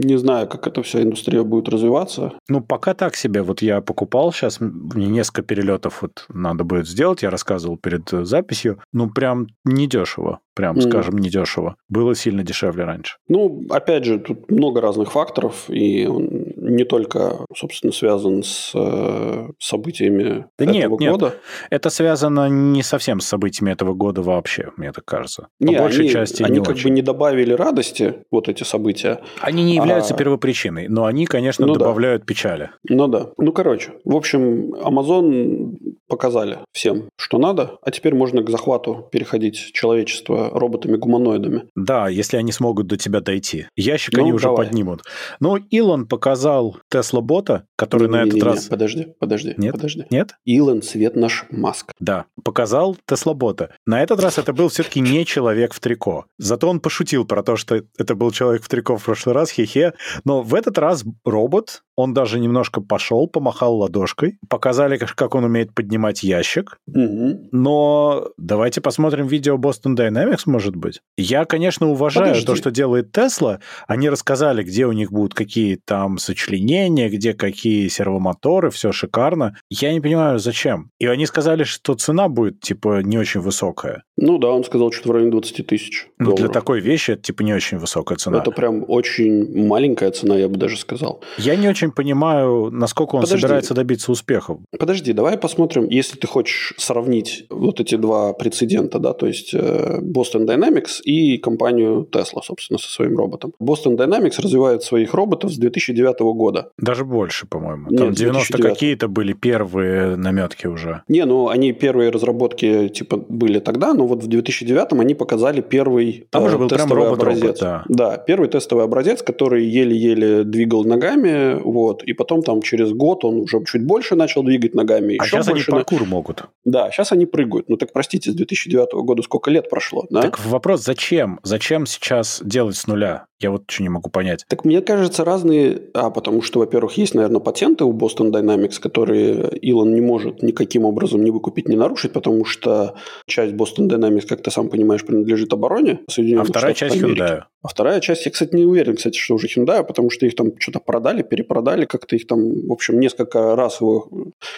[0.04, 2.32] не знаю, как эта вся индустрия будет развиваться.
[2.48, 3.42] Ну, пока так себе.
[3.42, 8.24] Вот я покупал сейчас, мне несколько перелетов вот надо будет сделать, я рассказывал перед э,
[8.24, 8.80] записью.
[8.92, 10.80] Ну, прям недешево прям, mm.
[10.80, 11.76] скажем, недешево.
[11.88, 13.18] Было сильно дешевле раньше.
[13.28, 19.50] Ну, опять же, тут много разных факторов, и он не только, собственно, связан с э,
[19.61, 21.26] событиями да этого нет, года.
[21.26, 21.38] Нет.
[21.70, 25.46] Это связано не совсем с событиями этого года вообще, мне так кажется.
[25.61, 26.88] По не, большей они, части они не как очень.
[26.88, 29.20] бы не добавили радости, вот эти события.
[29.40, 30.16] Они не являются а...
[30.16, 32.26] первопричиной, но они, конечно, ну, добавляют да.
[32.26, 32.70] печали.
[32.88, 33.28] Ну да.
[33.38, 35.76] Ну, короче, в общем, Amazon
[36.09, 41.68] показали всем, что надо, а теперь можно к захвату переходить человечество роботами-гуманоидами.
[41.76, 43.66] Да, если они смогут до тебя дойти.
[43.76, 44.66] Ящик ну, они уже давай.
[44.66, 45.02] поднимут.
[45.40, 48.64] Но Илон показал Тесла-бота, который не, на не, этот не, раз...
[48.64, 49.72] Не, подожди, подожди, Нет?
[49.72, 50.04] подожди.
[50.11, 50.34] Нет?
[50.44, 51.92] Илон, свет наш Маск.
[52.00, 53.70] Да, показал Тесла-бота.
[53.86, 56.24] На этот раз это был все-таки не человек в трико.
[56.38, 59.92] Зато он пошутил про то, что это был человек в трико в прошлый раз, хе-хе.
[60.24, 64.38] Но в этот раз робот, он даже немножко пошел, помахал ладошкой.
[64.48, 66.78] Показали, как он умеет поднимать ящик.
[66.86, 67.49] Угу.
[67.53, 71.01] Но давайте посмотрим видео Boston Dynamics, может быть.
[71.16, 72.46] Я, конечно, уважаю Подожди.
[72.46, 73.61] то, что делает Tesla.
[73.86, 79.57] Они рассказали, где у них будут какие там сочленения, где какие сервомоторы, все шикарно.
[79.70, 80.90] Я не понимаю, зачем.
[80.99, 84.05] И они сказали, что цена будет, типа, не очень высокая.
[84.16, 87.42] Ну да, он сказал, что в районе 20 тысяч Ну, для такой вещи это, типа,
[87.42, 88.38] не очень высокая цена.
[88.38, 91.22] Это прям очень маленькая цена, я бы даже сказал.
[91.36, 93.40] Я не очень понимаю, насколько он Подожди.
[93.40, 94.59] собирается добиться успехов.
[94.78, 100.01] Подожди, давай посмотрим, если ты хочешь сравнить вот эти два прецедента, да, то есть э,
[100.03, 103.53] Boston Dynamics и компанию Tesla, собственно, со своим роботом.
[103.62, 106.70] Boston Dynamics развивает своих роботов с 2009 года.
[106.78, 107.86] Даже больше, по-моему.
[107.91, 108.72] Нет, Там с 90 2009.
[108.74, 111.03] какие-то были первые наметки уже.
[111.09, 116.26] Не, ну они первые разработки типа были тогда, но вот в 2009 они показали первый
[116.30, 117.61] Там э, уже был прям тестовый робот-робот, образец.
[117.61, 117.84] да.
[117.89, 123.41] Да, первый тестовый образец, который еле-еле двигал ногами, вот, и потом там через год он
[123.41, 125.70] уже чуть больше начал двигать ногами, А еще сейчас они больше.
[125.84, 126.44] Паркур могут.
[126.64, 127.68] Да, сейчас они прыгают.
[127.68, 130.22] Ну так простите, с 2009 года сколько лет прошло, да?
[130.22, 131.40] Так вопрос, зачем?
[131.42, 133.26] Зачем сейчас делать с нуля?
[133.41, 134.45] Я вот что не могу понять.
[134.49, 135.82] Так мне кажется, разные...
[135.95, 140.84] А, потому что, во-первых, есть, наверное, патенты у Boston Dynamics, которые Илон не может никаким
[140.84, 145.53] образом не выкупить, не нарушить, потому что часть Boston Dynamics, как ты сам понимаешь, принадлежит
[145.53, 147.20] обороне А Соединенных вторая Штатов часть Америки.
[147.20, 147.43] Hyundai.
[147.62, 150.53] А вторая часть, я, кстати, не уверен, кстати, что уже Hyundai, потому что их там
[150.59, 154.09] что-то продали, перепродали, как-то их там, в общем, несколько раз его...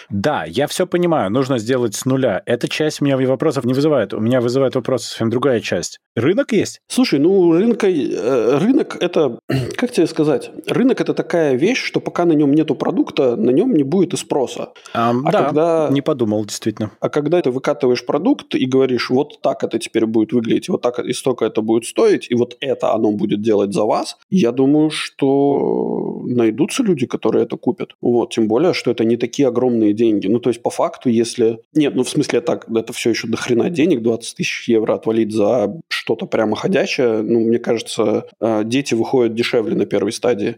[0.09, 2.41] Да, я все понимаю, нужно сделать с нуля.
[2.45, 4.13] Эта часть у меня вопросов не вызывает.
[4.13, 5.99] У меня вызывает вопросы совсем другая часть.
[6.15, 6.81] Рынок есть?
[6.87, 9.39] Слушай, ну, рынка, э, рынок это,
[9.75, 13.73] как тебе сказать, рынок это такая вещь, что пока на нем нету продукта, на нем
[13.73, 14.69] не будет и спроса.
[14.93, 16.91] А, А да, когда- не подумал, действительно.
[16.99, 20.99] А когда ты выкатываешь продукт и говоришь, вот так это теперь будет выглядеть, вот так
[20.99, 24.89] и столько это будет стоить, и вот это оно будет делать за вас, я думаю,
[24.89, 27.91] что найдутся люди, которые это купят.
[28.01, 30.27] Вот, тем более, что это не такие огромные деньги.
[30.27, 31.59] Ну, то есть, по факту, если...
[31.73, 35.31] Нет, ну, в смысле, так, это все еще до хрена денег, 20 тысяч евро отвалить
[35.31, 40.57] за что-то прямо ходячее, ну, мне кажется, э, дети выходят дешевле на первой стадии.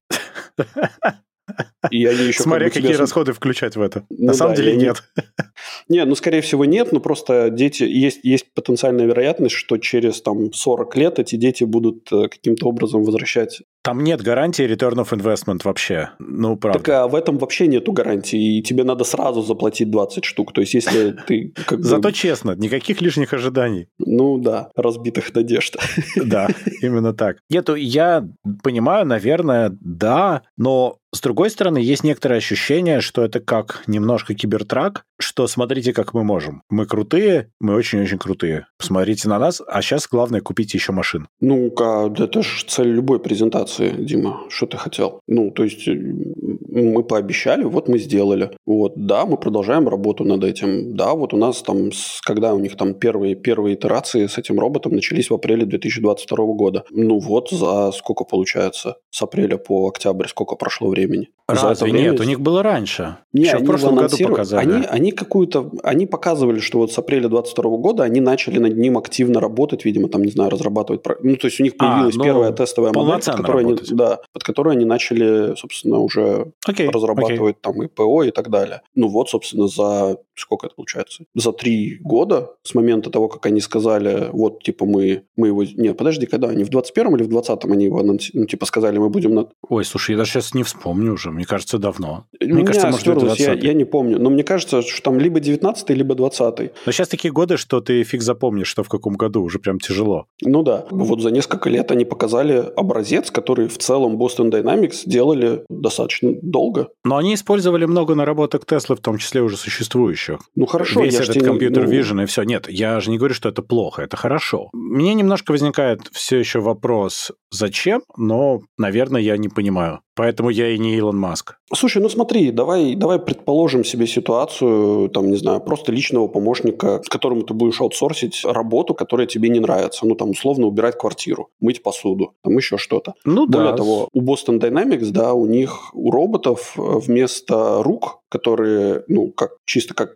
[1.91, 4.05] И они еще как Смотря бы тебе какие с- расходы включать в это.
[4.09, 5.03] Ну На самом да, деле нет.
[5.89, 7.83] Не, ну, скорее всего, нет, но просто дети...
[7.83, 13.03] Есть, есть потенциальная вероятность, что через там 40 лет эти дети будут э, каким-то образом
[13.03, 13.61] возвращать.
[13.83, 16.11] Там нет гарантии return of investment вообще.
[16.19, 16.79] Ну, правда.
[16.79, 20.53] Так а в этом вообще нету гарантии, и тебе надо сразу заплатить 20 штук.
[20.53, 21.83] То есть, если ты как бы...
[21.83, 23.89] Зато честно, никаких лишних ожиданий.
[23.99, 25.75] Ну да, разбитых надежд.
[26.15, 26.47] Да,
[26.81, 27.37] именно так.
[27.49, 28.25] Нет, я
[28.63, 35.05] понимаю, наверное, да, но с другой стороны, есть некоторое ощущение, что это как немножко кибертрак,
[35.19, 36.63] что смотрите, как мы можем.
[36.69, 38.65] Мы крутые, мы очень-очень крутые.
[38.77, 41.27] Посмотрите на нас, а сейчас главное купить еще машин.
[41.39, 44.41] Ну, ка- да это же цель любой презентации, Дима.
[44.49, 45.19] Что ты хотел?
[45.27, 48.51] Ну, то есть, мы пообещали, вот мы сделали.
[48.65, 50.95] Вот, да, мы продолжаем работу над этим.
[50.95, 51.91] Да, вот у нас там,
[52.23, 56.83] когда у них там первые, первые итерации с этим роботом начались в апреле 2022 года.
[56.89, 58.97] Ну вот, за сколько получается?
[59.11, 61.02] С апреля по октябрь сколько прошло времени?
[61.45, 62.19] Это Разве время- нет?
[62.21, 63.17] У них было раньше.
[63.33, 64.71] Не, Еще в прошлом году показали.
[64.71, 65.71] Они, они какую-то...
[65.83, 70.07] Они показывали, что вот с апреля 22 года они начали над ним активно работать, видимо,
[70.07, 71.03] там, не знаю, разрабатывать...
[71.21, 74.19] Ну, то есть у них А, появилась ну, первая тестовая модель, под которой, они, да,
[74.31, 76.89] под которой они начали, собственно, уже окей.
[76.89, 78.81] разрабатывать там и ПО и так далее.
[78.95, 83.61] Ну вот, собственно, за сколько это получается, за три года с момента того, как они
[83.61, 85.63] сказали, вот, типа, мы, мы его...
[85.63, 86.49] Нет, подожди, когда?
[86.49, 89.33] Они в 21-м или в 20-м они его, ну, типа, сказали, мы будем...
[89.33, 89.47] На...
[89.69, 92.25] Ой, слушай, я даже сейчас не вспомню уже, мне кажется, давно.
[92.39, 96.15] Мне кажется, может, я, я не помню, но мне кажется, что там либо 19-й, либо
[96.15, 96.71] 20-й.
[96.85, 100.25] Но сейчас такие годы, что ты фиг запомнишь, что в каком году, уже прям тяжело.
[100.41, 105.63] Ну да, вот за несколько лет они показали образец, который в целом Boston Dynamics делали
[105.69, 106.89] достаточно долго.
[107.03, 110.22] Но они использовали много наработок Теслы, в том числе уже существующих.
[110.55, 111.91] Ну хорошо, Весь этот тебе, компьютер ну...
[111.91, 112.43] Vision и все.
[112.43, 114.69] Нет, я же не говорю, что это плохо, это хорошо.
[114.73, 119.99] Мне немножко возникает все еще вопрос, зачем, но, наверное, я не понимаю.
[120.15, 121.57] Поэтому я и не Илон Маск.
[121.73, 127.41] Слушай, ну смотри, давай, давай предположим себе ситуацию, там, не знаю, просто личного помощника, которому
[127.41, 130.05] ты будешь аутсорсить работу, которая тебе не нравится.
[130.05, 133.15] Ну, там, условно, убирать квартиру, мыть посуду, там еще что-то.
[133.25, 133.77] Ну Более да.
[133.77, 139.93] того, у Boston Dynamics, да, у них, у роботов вместо рук, которые, ну, как чисто
[139.93, 140.13] как...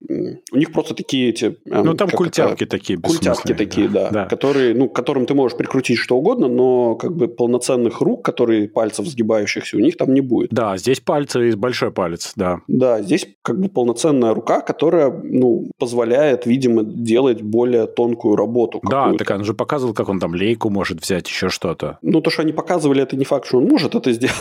[0.52, 1.58] У них просто такие эти...
[1.66, 4.26] эм, Ну, там как культявки это, такие бессмысленные, такие, да, да.
[4.26, 8.68] которые, ну, к которым ты можешь прикрутить что угодно, но как бы полноценных рук, которые
[8.68, 10.50] пальцев сгибающихся, у них там не будет.
[10.52, 12.62] Да, здесь пальцы и большой палец, да.
[12.68, 18.82] Да, здесь как бы полноценная рука, которая, ну, позволяет, видимо, делать более тонкую работу.
[18.90, 21.98] Да, так он же показывал, как он там лейку может взять, еще что-то.
[22.02, 24.38] Ну, то, что они показывали, это не факт, что он может это сделать.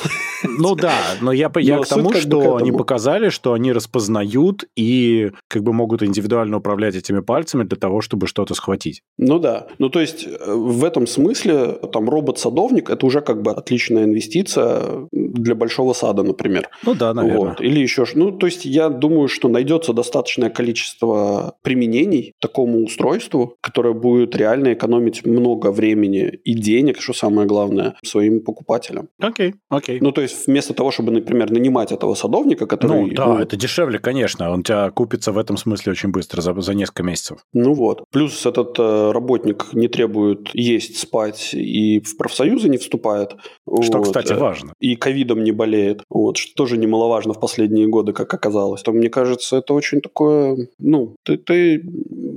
[0.59, 4.65] Ну да, но я, я Но к тому, что к они показали, что они распознают
[4.77, 9.03] и как бы могут индивидуально управлять этими пальцами для того, чтобы что-то схватить.
[9.19, 9.67] Ну да.
[9.79, 15.09] Ну, то есть, э, в этом смысле, там, робот-садовник– это уже как бы отличная инвестиция
[15.33, 16.69] для большого сада, например.
[16.85, 17.49] Ну да, наверное.
[17.51, 17.61] Вот.
[17.61, 18.05] Или еще...
[18.15, 24.75] Ну, то есть, я думаю, что найдется достаточное количество применений такому устройству, которое будет реально
[24.75, 29.09] экономить много времени и денег, что самое главное, своим покупателям.
[29.19, 29.99] Окей, окей.
[30.01, 33.07] Ну, то есть, вместо того, чтобы, например, нанимать этого садовника, который...
[33.07, 34.51] Ну, да, это дешевле, конечно.
[34.51, 37.39] Он тебя купится в этом смысле очень быстро, за, за несколько месяцев.
[37.53, 38.05] Ну вот.
[38.11, 43.37] Плюс этот э, работник не требует есть, спать и в профсоюзы не вступает.
[43.83, 44.07] Что, Вот.
[44.07, 44.73] кстати, важно.
[44.81, 44.97] И
[45.27, 46.03] ковидом не болеет.
[46.11, 48.83] Вот, что тоже немаловажно в последние годы, как оказалось.
[48.83, 50.69] То, мне кажется, это очень такое...
[50.79, 51.37] Ну, ты...
[51.37, 51.83] ты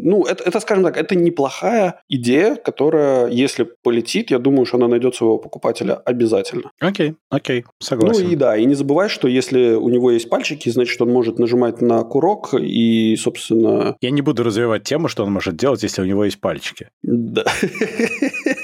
[0.02, 4.88] ну, это, это, скажем так, это неплохая идея, которая, если полетит, я думаю, что она
[4.88, 6.72] найдет своего покупателя обязательно.
[6.80, 8.24] Окей, окей, согласен.
[8.24, 11.40] Ну и да, и не забывай, что если у него есть пальчики, значит, он может
[11.40, 16.02] нажимать на курок и, собственно, Я не буду развивать тему, что он может делать, если
[16.02, 16.90] у него есть пальчики.
[17.04, 17.44] Да.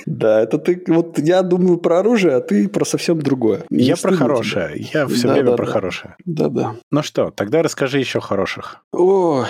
[0.06, 3.64] Да, это ты, вот я думаю про оружие, а ты про совсем другое.
[3.70, 4.88] Я про хорошее.
[4.94, 5.72] Я все Да, время да, про да.
[5.72, 6.16] хорошее.
[6.26, 6.76] Да-да.
[6.92, 8.84] Ну что, тогда расскажи еще хороших.
[8.92, 9.46] Ой,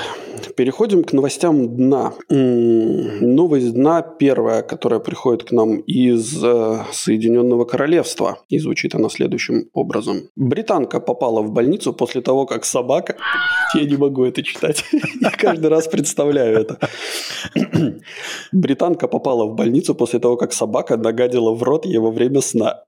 [0.56, 2.14] переходим к новостям дна.
[2.30, 8.40] Новость дна первая, которая приходит к нам из э, Соединенного Королевства.
[8.50, 10.30] И звучит она следующим образом.
[10.36, 13.16] Британка попала в больницу после того, как собака...
[13.74, 14.86] Я не могу это читать.
[15.22, 16.80] Я каждый раз представляю это.
[18.52, 22.84] Британка попала в больницу после того, как собака нагадила в рот ей во время сна.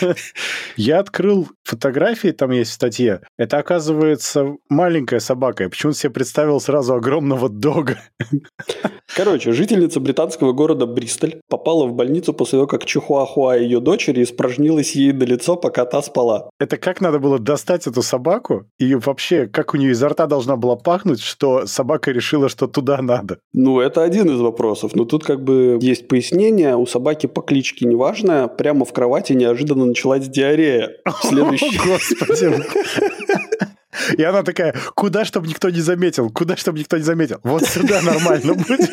[0.86, 3.22] Я открыл фотографии, там есть в статье.
[3.38, 5.62] Это, оказывается, маленькая собака.
[5.62, 8.00] Я почему-то себе представил сразу огромного дога.
[9.16, 14.94] Короче, жительница британского города Бристоль попала в больницу после того, как Чихуахуа ее дочери испражнилась
[14.94, 16.50] ей на лицо, пока та спала.
[16.60, 18.66] Это как надо было достать эту собаку?
[18.78, 23.00] И вообще, как у нее изо рта должна была пахнуть, что собака решила, что туда
[23.00, 23.38] надо?
[23.54, 24.94] Ну, это один из вопросов.
[24.94, 26.76] Но тут как бы есть пояснение.
[26.76, 30.73] У собаки по кличке неважно, прямо в кровати неожиданно началась диарея.
[31.22, 31.78] Следующий...
[31.78, 32.64] О, Господи.
[34.18, 36.30] И она такая, куда, чтобы никто не заметил?
[36.30, 37.40] Куда, чтобы никто не заметил?
[37.42, 38.90] Вот сюда нормально будет.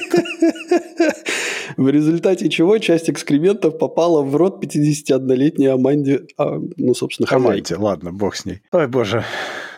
[1.82, 7.26] В результате чего часть экскрементов попала в рот 51-летней Аманде, а, ну, собственно.
[7.26, 8.62] Хамайте, ладно, бог с ней.
[8.72, 9.24] Ой, боже,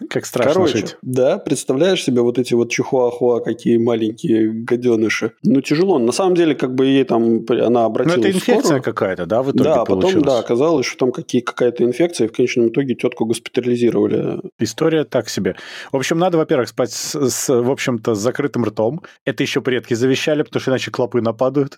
[0.10, 0.98] как страшно Короче, жить.
[1.02, 5.32] да, представляешь себе вот эти вот чихуахуа, какие маленькие гаденыши.
[5.44, 5.98] Ну, тяжело.
[5.98, 9.42] На самом деле, как бы ей там, она Ну, обратилась это в инфекция какая-то, да,
[9.42, 12.68] в итоге Да, а потом, да, оказалось, что там какие, какая-то инфекция, и в конечном
[12.68, 14.42] итоге тетку госпитализировали.
[14.60, 15.56] История так себе.
[15.94, 19.04] В общем, надо, во-первых, спать с, с, в общем-то, с закрытым ртом.
[19.24, 21.78] Это еще предки завещали, потому что иначе клопы нападают.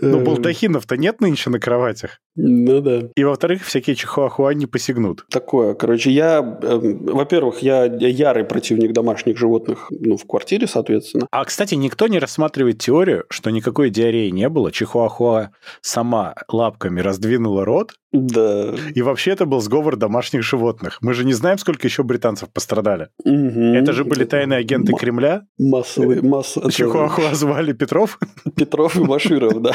[0.00, 2.18] Ну, Э, балдахинов-то нет нынче на кроватях.
[2.36, 3.02] Ну да.
[3.16, 5.24] И, во-вторых, всякие чихуахуа не посягнут.
[5.30, 5.74] Такое.
[5.74, 11.26] Короче, я, эм, во-первых, я, ярый противник домашних животных, ну, в квартире, соответственно.
[11.30, 14.70] А, кстати, никто не рассматривает теорию, что никакой диареи не было.
[14.72, 15.50] Чихуахуа
[15.80, 18.72] сама лапками раздвинула рот, Да.
[18.94, 20.98] и вообще это был сговор домашних животных.
[21.00, 23.08] Мы же не знаем, сколько еще британцев пострадали.
[23.24, 25.42] Это же были тайные агенты М- Кремля.
[25.58, 26.70] Массовый, масса...
[26.70, 28.18] Чихуахуа звали Петров.
[28.56, 29.67] Петров и Баширов, да.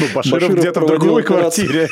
[0.00, 1.88] Ну, Баширов где-то в другой квартире.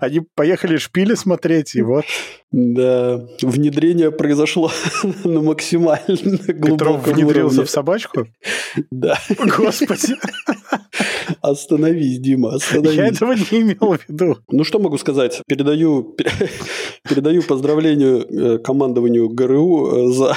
[0.00, 2.04] Они поехали шпили смотреть, и вот.
[2.50, 4.70] Да, внедрение произошло
[5.24, 8.26] на максимально глубоком Петров внедрился в собачку?
[8.90, 9.18] Да.
[9.56, 10.14] Господи,
[11.40, 12.96] Остановись, Дима, остановись.
[12.96, 14.36] я этого не имел в виду.
[14.50, 15.40] Ну, что могу сказать?
[15.46, 16.50] Передаю, пер-
[17.08, 20.36] передаю поздравлению э, командованию ГРУ э, за,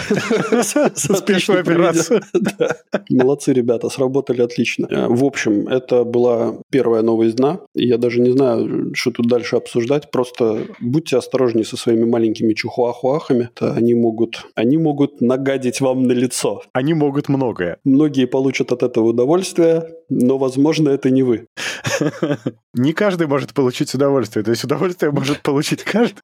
[0.95, 2.21] За успешную операцию.
[2.33, 2.75] Да.
[3.09, 4.87] Молодцы, ребята, сработали отлично.
[4.89, 7.59] Э, В общем, это была первая новость дна.
[7.73, 10.11] Я даже не знаю, что тут дальше обсуждать.
[10.11, 13.49] Просто будьте осторожнее со своими маленькими чухуахуахами.
[13.59, 16.61] Они могут, они могут нагадить вам на лицо.
[16.73, 17.77] Они могут многое.
[17.83, 21.47] Многие получат от этого удовольствие, но, возможно, это не вы.
[22.73, 24.43] Не каждый может получить удовольствие.
[24.45, 26.21] То есть удовольствие может получить каждый.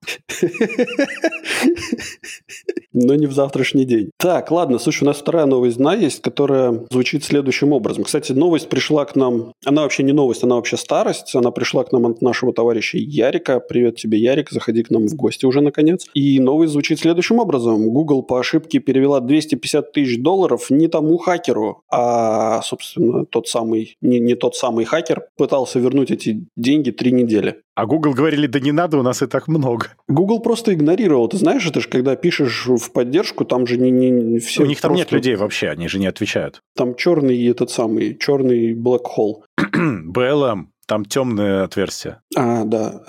[2.93, 4.11] Но не в завтрашний день.
[4.17, 8.05] Так, ладно, слушай, у нас вторая новость дна есть, которая звучит следующим образом.
[8.05, 9.51] Кстати, новость пришла к нам...
[9.65, 11.35] Она вообще не новость, она вообще старость.
[11.35, 13.59] Она пришла к нам от нашего товарища Ярика.
[13.59, 16.07] Привет тебе, Ярик, заходи к нам в гости уже, наконец.
[16.13, 17.89] И новость звучит следующим образом.
[17.89, 24.19] Google по ошибке перевела 250 тысяч долларов не тому хакеру, а, собственно, тот самый, не,
[24.19, 27.61] не тот самый хакер пытался вернуть эти деньги три недели.
[27.75, 29.87] А Google говорили, да не надо, у нас и так много.
[30.07, 31.27] Google просто игнорировал.
[31.27, 34.63] Ты знаешь, это же когда пишешь в поддержку, там же не, не все.
[34.63, 36.61] у них там нет людей вообще, они же не отвечают.
[36.75, 39.43] Там черный этот самый, черный black hole.
[39.75, 42.21] BLM, там темное отверстие.
[42.35, 43.03] А, да.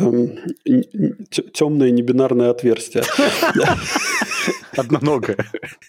[1.54, 3.04] темное небинарное отверстие.
[4.76, 5.36] Одноногое.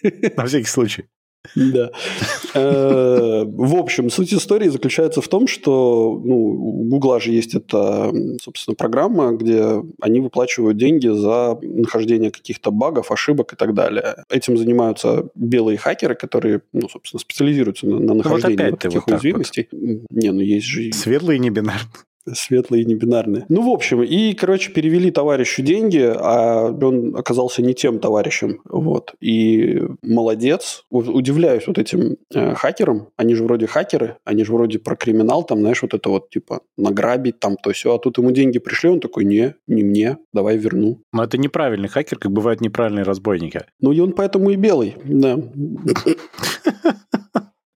[0.36, 1.06] На всякий случай.
[1.54, 1.90] Да.
[2.54, 8.12] Э, В общем, суть истории заключается в том, что ну, у Гугла же есть эта,
[8.42, 14.24] собственно, программа, где они выплачивают деньги за нахождение каких-то багов, ошибок и так далее.
[14.28, 19.14] Этим занимаются белые хакеры, которые, ну, собственно, специализируются на, на нахождении вот таких вот так
[19.14, 19.24] вот.
[19.24, 19.68] уязвимостей.
[19.70, 20.92] Не, ну есть же...
[20.92, 21.88] Светлый и небинарный.
[22.32, 23.46] Светлые и небинарные.
[23.48, 28.60] Ну, в общем, и, короче, перевели товарищу деньги, а он оказался не тем товарищем.
[28.64, 29.14] Вот.
[29.20, 30.84] И молодец.
[30.90, 33.08] Удивляюсь вот этим э, хакерам.
[33.16, 36.60] Они же вроде хакеры, они же вроде про криминал, там, знаешь, вот это вот, типа,
[36.76, 37.94] награбить, там, то все.
[37.94, 41.02] А тут ему деньги пришли, он такой, не, не мне, давай верну.
[41.12, 43.62] Но это неправильный хакер, как бывают неправильные разбойники.
[43.80, 45.38] Ну, и он поэтому и белый, да.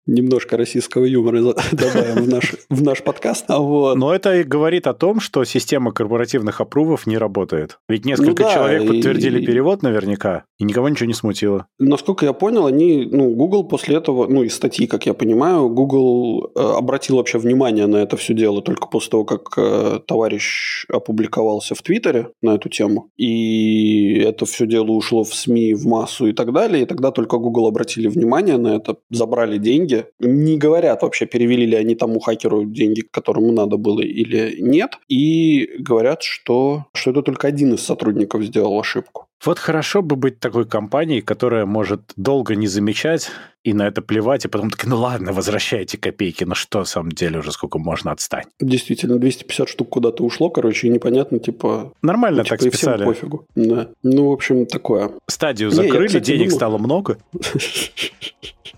[0.05, 3.45] Немножко российского юмора добавим в наш, в наш подкаст.
[3.47, 3.95] А Вот.
[3.97, 7.79] Но это и говорит о том, что система корпоративных опрувов не работает.
[7.87, 11.67] Ведь несколько Ну да, человек и- подтвердили перевод наверняка, и никого ничего не смутило.
[11.79, 16.51] Насколько я понял, они, ну, Google после этого, ну, из статьи, как я понимаю, Google
[16.55, 21.75] э, обратил вообще внимание на это все дело только после того, как э, товарищ опубликовался
[21.75, 23.09] в Твиттере на эту тему.
[23.17, 26.83] И это все дело ушло в СМИ, в массу и так далее.
[26.83, 29.92] И тогда только Google обратили внимание на это, забрали деньги.
[30.19, 34.99] Не говорят вообще, перевели ли они тому хакеру деньги, которому надо было или нет.
[35.07, 39.27] И говорят, что, что это только один из сотрудников сделал ошибку.
[39.45, 43.29] Вот хорошо бы быть такой компанией, которая может долго не замечать
[43.63, 47.11] и на это плевать, и потом так, ну ладно, возвращайте копейки, ну что, в самом
[47.11, 48.45] деле, уже сколько можно отстань.
[48.59, 52.89] Действительно, 250 штук куда-то ушло, короче, и непонятно, типа, Нормально ну, так типа, и всем
[52.93, 53.05] списали.
[53.05, 53.45] пофигу.
[53.55, 53.89] Да.
[54.01, 55.11] Ну, в общем, такое.
[55.27, 57.17] Стадию Не, я, закрыли, кстати, денег думал- стало много.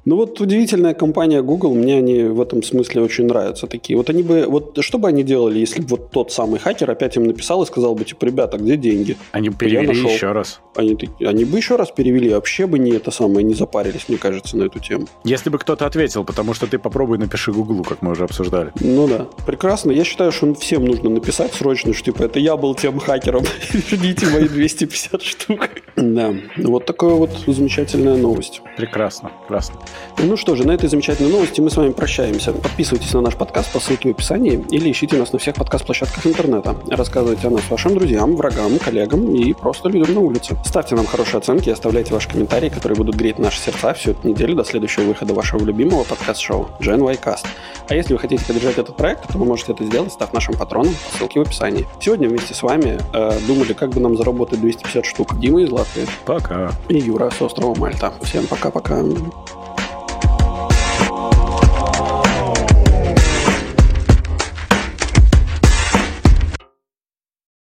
[0.06, 3.98] Ну вот удивительная компания Google, мне они в этом смысле очень нравятся такие.
[3.98, 7.16] Вот они бы, вот что бы они делали, если бы вот тот самый хакер опять
[7.16, 9.18] им написал и сказал бы, типа, ребята, где деньги?
[9.32, 10.10] Они перевели нашел.
[10.12, 10.55] еще раз.
[10.76, 14.58] Они, они бы еще раз перевели, вообще бы не это самое, не запарились, мне кажется,
[14.58, 15.08] на эту тему.
[15.24, 18.74] Если бы кто-то ответил, потому что ты попробуй напиши Гуглу, как мы уже обсуждали.
[18.82, 19.92] Ну да, прекрасно.
[19.92, 23.44] Я считаю, что всем нужно написать срочно, что типа это я был тем хакером.
[23.72, 25.70] Верните мои 250 штук.
[25.96, 28.62] Да, вот такая вот замечательная новость.
[28.76, 29.80] Прекрасно, прекрасно.
[30.18, 32.52] Ну что же, на этой замечательной новости мы с вами прощаемся.
[32.52, 36.76] Подписывайтесь на наш подкаст по ссылке в описании или ищите нас на всех подкаст-площадках интернета.
[36.90, 40.45] Рассказывайте о нас вашим друзьям, врагам, коллегам и просто людям на улице.
[40.64, 44.28] Ставьте нам хорошие оценки и оставляйте ваши комментарии, которые будут греть наши сердца всю эту
[44.28, 47.46] неделю до следующего выхода вашего любимого подкаст-шоу Gen Y Cast.
[47.88, 50.94] А если вы хотите поддержать этот проект, то вы можете это сделать, став нашим патроном
[50.94, 51.88] по ссылке в описании.
[52.00, 55.40] Сегодня вместе с вами э, думали, как бы нам заработать 250 штук.
[55.40, 56.72] Дима из Латвии Пока.
[56.90, 58.14] и Юра с острова Мальта.
[58.22, 59.04] Всем пока-пока.